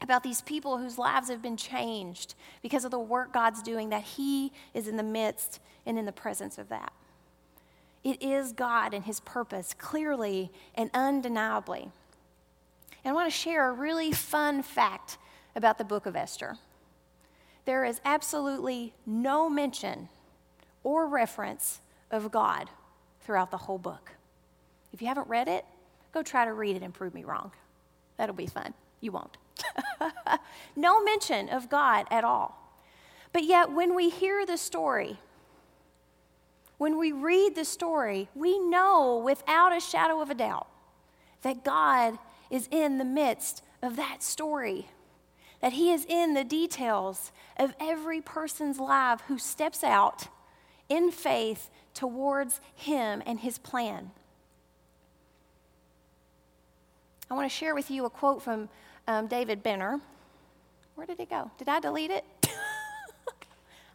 about 0.00 0.22
these 0.22 0.40
people 0.42 0.78
whose 0.78 0.96
lives 0.96 1.28
have 1.28 1.42
been 1.42 1.56
changed 1.56 2.34
because 2.62 2.84
of 2.84 2.90
the 2.90 2.98
work 2.98 3.32
God's 3.32 3.62
doing, 3.62 3.90
that 3.90 4.02
He 4.02 4.52
is 4.72 4.86
in 4.86 4.96
the 4.96 5.02
midst 5.02 5.60
and 5.84 5.98
in 5.98 6.04
the 6.04 6.12
presence 6.12 6.56
of 6.56 6.68
that. 6.68 6.92
It 8.04 8.22
is 8.22 8.52
God 8.52 8.92
and 8.92 9.04
His 9.04 9.20
purpose 9.20 9.74
clearly 9.76 10.52
and 10.74 10.90
undeniably. 10.92 11.90
And 13.02 13.10
I 13.10 13.12
want 13.12 13.30
to 13.30 13.36
share 13.36 13.68
a 13.68 13.72
really 13.72 14.12
fun 14.12 14.62
fact 14.62 15.18
about 15.56 15.78
the 15.78 15.84
book 15.84 16.06
of 16.06 16.14
Esther. 16.14 16.58
There 17.64 17.84
is 17.84 18.00
absolutely 18.04 18.92
no 19.06 19.48
mention 19.48 20.08
or 20.82 21.06
reference 21.06 21.80
of 22.10 22.30
God 22.30 22.68
throughout 23.22 23.50
the 23.50 23.56
whole 23.56 23.78
book. 23.78 24.12
If 24.92 25.00
you 25.00 25.08
haven't 25.08 25.28
read 25.28 25.48
it, 25.48 25.64
go 26.12 26.22
try 26.22 26.44
to 26.44 26.52
read 26.52 26.76
it 26.76 26.82
and 26.82 26.92
prove 26.92 27.14
me 27.14 27.24
wrong. 27.24 27.52
That'll 28.18 28.34
be 28.34 28.46
fun. 28.46 28.74
You 29.00 29.12
won't. 29.12 29.36
no 30.76 31.02
mention 31.02 31.48
of 31.48 31.68
God 31.68 32.06
at 32.10 32.22
all. 32.22 32.60
But 33.32 33.44
yet, 33.44 33.72
when 33.72 33.94
we 33.94 34.10
hear 34.10 34.46
the 34.46 34.56
story, 34.56 35.18
when 36.84 36.98
we 36.98 37.12
read 37.12 37.54
the 37.54 37.64
story, 37.64 38.28
we 38.34 38.58
know 38.58 39.16
without 39.16 39.74
a 39.74 39.80
shadow 39.80 40.20
of 40.20 40.28
a 40.28 40.34
doubt 40.34 40.66
that 41.40 41.64
God 41.64 42.18
is 42.50 42.68
in 42.70 42.98
the 42.98 43.06
midst 43.06 43.62
of 43.80 43.96
that 43.96 44.22
story, 44.22 44.88
that 45.62 45.72
He 45.72 45.92
is 45.92 46.04
in 46.04 46.34
the 46.34 46.44
details 46.44 47.32
of 47.56 47.74
every 47.80 48.20
person's 48.20 48.78
life 48.78 49.22
who 49.28 49.38
steps 49.38 49.82
out 49.82 50.28
in 50.90 51.10
faith 51.10 51.70
towards 51.94 52.60
Him 52.74 53.22
and 53.24 53.40
His 53.40 53.56
plan. 53.56 54.10
I 57.30 57.34
want 57.34 57.50
to 57.50 57.56
share 57.56 57.74
with 57.74 57.90
you 57.90 58.04
a 58.04 58.10
quote 58.10 58.42
from 58.42 58.68
um, 59.08 59.26
David 59.26 59.62
Benner. 59.62 60.00
Where 60.96 61.06
did 61.06 61.18
it 61.18 61.30
go? 61.30 61.50
Did 61.56 61.70
I 61.70 61.80
delete 61.80 62.10
it? 62.10 62.26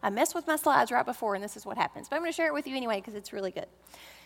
I 0.02 0.10
messed 0.10 0.34
with 0.34 0.48
my 0.48 0.56
slides 0.56 0.92
right 0.92 1.06
before, 1.06 1.36
and 1.36 1.44
this 1.44 1.58
is 1.58 1.66
what 1.66 1.78
happens. 1.78 2.08
But 2.08 2.16
I'm 2.16 2.22
going 2.22 2.32
to 2.32 2.36
share 2.36 2.48
it 2.48 2.54
with 2.54 2.68
you 2.68 2.76
anyway 2.76 2.98
because 2.98 3.16
it's 3.16 3.34
really 3.34 3.52
good. 3.52 3.68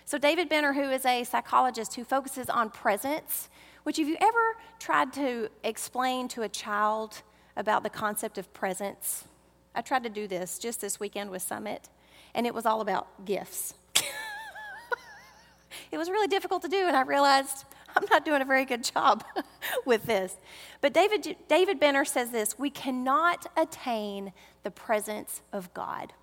So, 0.05 0.17
David 0.17 0.49
Benner, 0.49 0.73
who 0.73 0.89
is 0.89 1.05
a 1.05 1.23
psychologist 1.23 1.95
who 1.95 2.03
focuses 2.03 2.49
on 2.49 2.69
presence, 2.69 3.49
which, 3.83 3.97
have 3.97 4.07
you 4.07 4.17
ever 4.19 4.57
tried 4.79 5.13
to 5.13 5.49
explain 5.63 6.27
to 6.29 6.43
a 6.43 6.49
child 6.49 7.23
about 7.55 7.83
the 7.83 7.89
concept 7.89 8.37
of 8.37 8.53
presence? 8.53 9.25
I 9.73 9.81
tried 9.81 10.03
to 10.03 10.09
do 10.09 10.27
this 10.27 10.59
just 10.59 10.81
this 10.81 10.99
weekend 10.99 11.31
with 11.31 11.41
Summit, 11.41 11.89
and 12.35 12.45
it 12.45 12.53
was 12.53 12.65
all 12.65 12.81
about 12.81 13.25
gifts. 13.25 13.73
it 15.91 15.97
was 15.97 16.09
really 16.09 16.27
difficult 16.27 16.61
to 16.63 16.67
do, 16.67 16.85
and 16.85 16.95
I 16.95 17.01
realized 17.01 17.65
I'm 17.95 18.05
not 18.09 18.25
doing 18.25 18.41
a 18.41 18.45
very 18.45 18.65
good 18.65 18.83
job 18.83 19.23
with 19.85 20.05
this. 20.05 20.35
But 20.81 20.93
David, 20.93 21.35
David 21.47 21.79
Benner 21.79 22.05
says 22.05 22.31
this 22.31 22.57
we 22.57 22.69
cannot 22.69 23.45
attain 23.57 24.33
the 24.63 24.71
presence 24.71 25.41
of 25.51 25.73
God. 25.73 26.13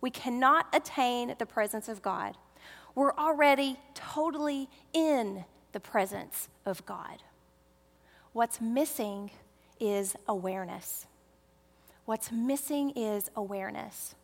We 0.00 0.10
cannot 0.10 0.66
attain 0.72 1.34
the 1.38 1.46
presence 1.46 1.88
of 1.88 2.02
God. 2.02 2.36
We're 2.94 3.14
already 3.14 3.78
totally 3.94 4.68
in 4.92 5.44
the 5.72 5.80
presence 5.80 6.48
of 6.64 6.84
God. 6.86 7.22
What's 8.32 8.60
missing 8.60 9.30
is 9.80 10.14
awareness. 10.28 11.06
What's 12.04 12.30
missing 12.30 12.90
is 12.90 13.30
awareness. 13.34 14.14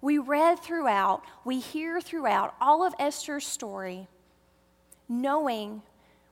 We 0.00 0.18
read 0.18 0.58
throughout, 0.58 1.22
we 1.44 1.60
hear 1.60 2.00
throughout 2.00 2.54
all 2.60 2.82
of 2.82 2.94
Esther's 2.98 3.46
story, 3.46 4.08
knowing 5.08 5.82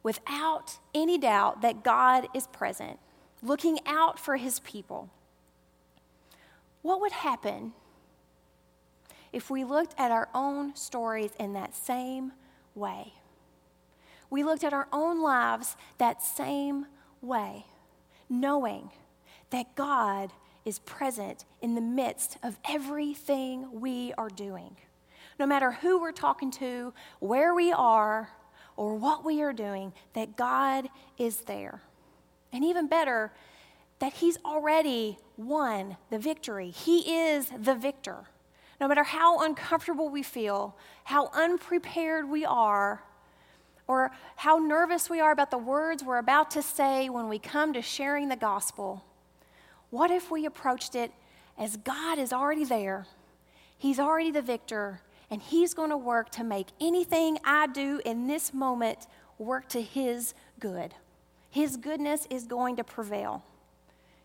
without 0.03 0.79
any 0.95 1.19
doubt 1.19 1.63
that 1.63 1.83
God 1.85 2.29
is 2.35 2.47
present, 2.49 2.99
looking 3.43 3.79
out 3.87 4.19
for 4.19 4.37
his 4.37 4.61
people. 4.61 5.11
What 6.83 7.01
would 7.01 7.13
happen 7.13 7.73
if 9.33 9.51
we 9.51 9.65
looked 9.65 9.95
at 9.99 10.11
our 10.11 10.29
own 10.35 10.75
stories 10.77 11.33
in 11.39 11.53
that 11.55 11.75
same 11.75 12.33
way? 12.75 13.15
We 14.31 14.45
looked 14.45 14.65
at 14.65 14.73
our 14.73 14.89
own 14.93 15.23
lives 15.23 15.77
that 15.99 16.23
same 16.23 16.87
way, 17.21 17.67
knowing 18.29 18.91
that 19.51 19.75
God 19.75 20.33
is 20.65 20.79
present 20.81 21.45
in 21.63 21.75
the 21.75 21.81
midst 21.81 22.37
of 22.43 22.59
everything 22.69 23.81
we 23.81 24.13
are 24.19 24.29
doing. 24.29 24.77
No 25.39 25.47
matter 25.47 25.73
who 25.73 26.01
we're 26.01 26.13
talking 26.13 26.51
to, 26.53 26.93
where 27.21 27.55
we 27.55 27.73
are, 27.73 28.31
or 28.79 28.95
what 28.95 29.25
we 29.25 29.43
are 29.43 29.53
doing, 29.53 29.93
that 30.15 30.37
God 30.37 30.89
is 31.19 31.39
there. 31.43 31.83
And 32.53 32.65
even 32.65 32.87
better, 32.87 33.33
that 33.99 34.13
He's 34.15 34.39
already 34.45 35.19
won 35.37 35.97
the 36.11 36.19
victory. 36.19 36.71
He 36.71 37.13
is 37.19 37.51
the 37.59 37.75
victor. 37.75 38.29
No 38.81 38.87
matter 38.87 39.03
how 39.03 39.41
uncomfortable 39.41 40.09
we 40.11 40.23
feel, 40.23 40.77
how 41.03 41.29
unprepared 41.35 42.31
we 42.31 42.45
are, 42.45 43.03
or 43.89 44.13
how 44.37 44.59
nervous 44.59 45.11
we 45.11 45.19
are 45.19 45.33
about 45.33 45.51
the 45.51 45.59
words 45.59 46.05
we're 46.05 46.19
about 46.19 46.53
to 46.53 46.63
say 46.63 47.09
when 47.09 47.29
we 47.29 47.41
come 47.41 47.73
to 47.73 47.83
sharing 47.83 48.29
the 48.29 48.37
gospel, 48.37 49.05
what 49.91 50.13
if 50.13 50.31
we 50.31 50.47
approached 50.47 50.95
it 50.95 51.11
as 51.59 51.79
God 51.79 52.17
is 52.21 52.33
already 52.33 52.65
there? 52.65 53.09
He's 53.77 53.99
already 53.99 54.31
the 54.31 54.43
victor, 54.43 55.01
and 55.31 55.43
He's 55.43 55.75
going 55.75 55.91
to 55.91 55.97
work 55.97 56.31
to 56.31 56.45
make 56.45 56.69
anything 56.81 57.39
I 57.45 57.67
do 57.67 58.01
in 58.05 58.27
this 58.27 58.53
moment 58.55 59.07
work 59.39 59.69
to 59.71 59.83
His 59.83 60.35
good. 60.59 60.95
His 61.51 61.77
goodness 61.77 62.27
is 62.31 62.47
going 62.47 62.77
to 62.77 62.85
prevail. 62.85 63.45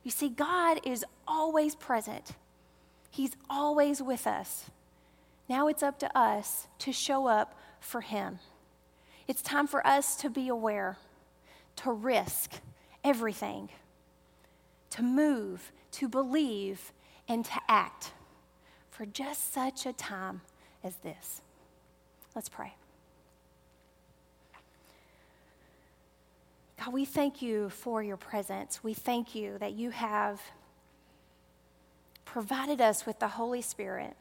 You 0.04 0.12
see, 0.12 0.30
God 0.30 0.80
is 0.86 1.06
always 1.28 1.76
present, 1.76 2.32
He's 3.10 3.36
always 3.50 4.02
with 4.02 4.28
us. 4.28 4.70
Now 5.50 5.68
it's 5.68 5.84
up 5.84 6.00
to 6.00 6.18
us 6.18 6.68
to 6.80 6.92
show 6.92 7.28
up 7.28 7.58
for 7.80 8.02
Him. 8.02 8.40
It's 9.28 9.42
time 9.42 9.68
for 9.68 9.86
us 9.86 10.16
to 10.18 10.30
be 10.30 10.48
aware, 10.48 10.98
to 11.78 11.92
risk 11.92 12.54
everything, 13.04 13.70
to 14.92 15.02
move, 15.02 15.72
to 15.92 16.08
believe, 16.08 16.92
and 17.28 17.46
to 17.46 17.60
act 17.68 18.12
for 18.90 19.06
just 19.06 19.54
such 19.54 19.86
a 19.86 19.94
time 19.94 20.42
as 20.84 20.96
this. 20.98 21.42
Let's 22.36 22.50
pray. 22.50 22.74
God, 26.84 26.94
we 26.94 27.06
thank 27.06 27.42
you 27.42 27.70
for 27.70 28.04
your 28.04 28.18
presence. 28.18 28.84
We 28.84 28.94
thank 28.94 29.36
you 29.36 29.58
that 29.60 29.74
you 29.74 29.92
have 29.92 30.42
provided 32.26 32.82
us 32.82 33.06
with 33.06 33.20
the 33.20 33.28
Holy 33.28 33.62
Spirit 33.62 34.16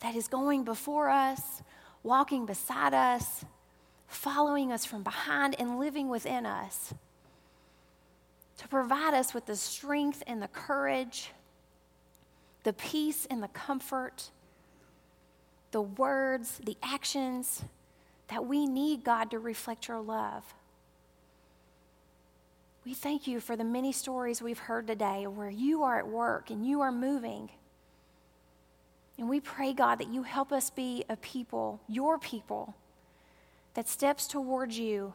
that 0.00 0.16
is 0.16 0.26
going 0.26 0.64
before 0.64 1.08
us, 1.08 1.62
walking 2.02 2.46
beside 2.46 2.94
us, 2.94 3.44
following 4.08 4.72
us 4.72 4.84
from 4.84 5.02
behind, 5.02 5.54
and 5.60 5.78
living 5.78 6.08
within 6.08 6.46
us 6.46 6.94
to 8.58 8.68
provide 8.68 9.14
us 9.14 9.34
with 9.34 9.46
the 9.46 9.56
strength 9.56 10.22
and 10.26 10.42
the 10.42 10.48
courage, 10.48 11.30
the 12.64 12.72
peace 12.72 13.26
and 13.30 13.42
the 13.42 13.48
comfort 13.48 14.30
the 15.72 15.82
words, 15.82 16.60
the 16.64 16.76
actions 16.82 17.64
that 18.28 18.46
we 18.46 18.66
need, 18.66 19.04
God, 19.04 19.30
to 19.32 19.38
reflect 19.38 19.88
your 19.88 20.00
love. 20.00 20.54
We 22.84 22.94
thank 22.94 23.26
you 23.26 23.40
for 23.40 23.56
the 23.56 23.64
many 23.64 23.92
stories 23.92 24.42
we've 24.42 24.58
heard 24.58 24.86
today 24.86 25.26
where 25.26 25.50
you 25.50 25.82
are 25.82 25.98
at 25.98 26.08
work 26.08 26.50
and 26.50 26.66
you 26.66 26.80
are 26.80 26.92
moving. 26.92 27.50
And 29.18 29.28
we 29.28 29.40
pray, 29.40 29.72
God, 29.72 29.96
that 29.96 30.08
you 30.08 30.22
help 30.22 30.52
us 30.52 30.70
be 30.70 31.04
a 31.08 31.16
people, 31.16 31.80
your 31.88 32.18
people, 32.18 32.74
that 33.74 33.88
steps 33.88 34.26
towards 34.26 34.78
you, 34.78 35.14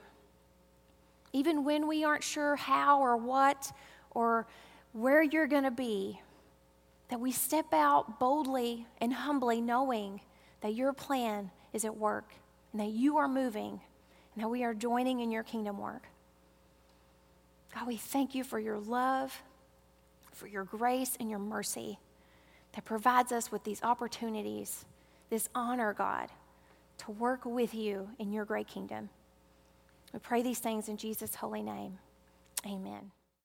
even 1.34 1.63
when 1.65 1.88
we 1.88 2.04
aren't 2.04 2.24
sure 2.24 2.56
how 2.56 3.02
or 3.02 3.17
what 3.17 3.72
or 4.12 4.48
where 4.93 5.22
you're 5.22 5.48
going 5.48 5.63
to 5.63 5.72
be, 5.72 6.20
that 7.10 7.20
we 7.20 7.32
step 7.32 7.74
out 7.74 8.20
boldly 8.20 8.86
and 9.02 9.13
humbly, 9.13 9.62
knowing 9.62 10.22
that 10.62 10.74
your 10.74 10.93
plan 10.93 11.52
is 11.74 11.86
at 11.86 11.98
work 11.98 12.34
and 12.72 12.82
that 12.82 12.89
you 12.89 13.17
are 13.17 13.28
moving 13.28 13.80
and 14.36 14.43
that 14.43 14.50
we 14.50 14.63
are 14.63 14.74
joining 14.74 15.20
in 15.20 15.32
your 15.32 15.43
kingdom 15.43 15.78
work. 15.78 16.04
God, 17.74 17.88
we 17.88 17.98
thank 17.98 18.34
you 18.34 18.43
for 18.43 18.60
your 18.60 18.80
love, 18.80 19.41
for 20.34 20.48
your 20.48 20.63
grace 20.63 21.17
and 21.20 21.30
your 21.30 21.39
mercy 21.39 22.00
that 22.74 22.86
provides 22.86 23.32
us 23.32 23.52
with 23.52 23.63
these 23.63 23.82
opportunities, 23.84 24.86
this 25.30 25.50
honor, 25.56 25.93
God, 25.93 26.30
to 27.00 27.12
work 27.12 27.46
with 27.46 27.74
you 27.74 28.10
in 28.20 28.32
your 28.32 28.46
great 28.46 28.67
kingdom. 28.67 29.10
We 30.13 30.20
pray 30.20 30.41
these 30.41 30.60
things 30.60 30.88
in 30.88 30.98
Jesus' 30.98 31.36
holy 31.36 31.62
name. 31.62 32.00
Amen. 32.65 33.12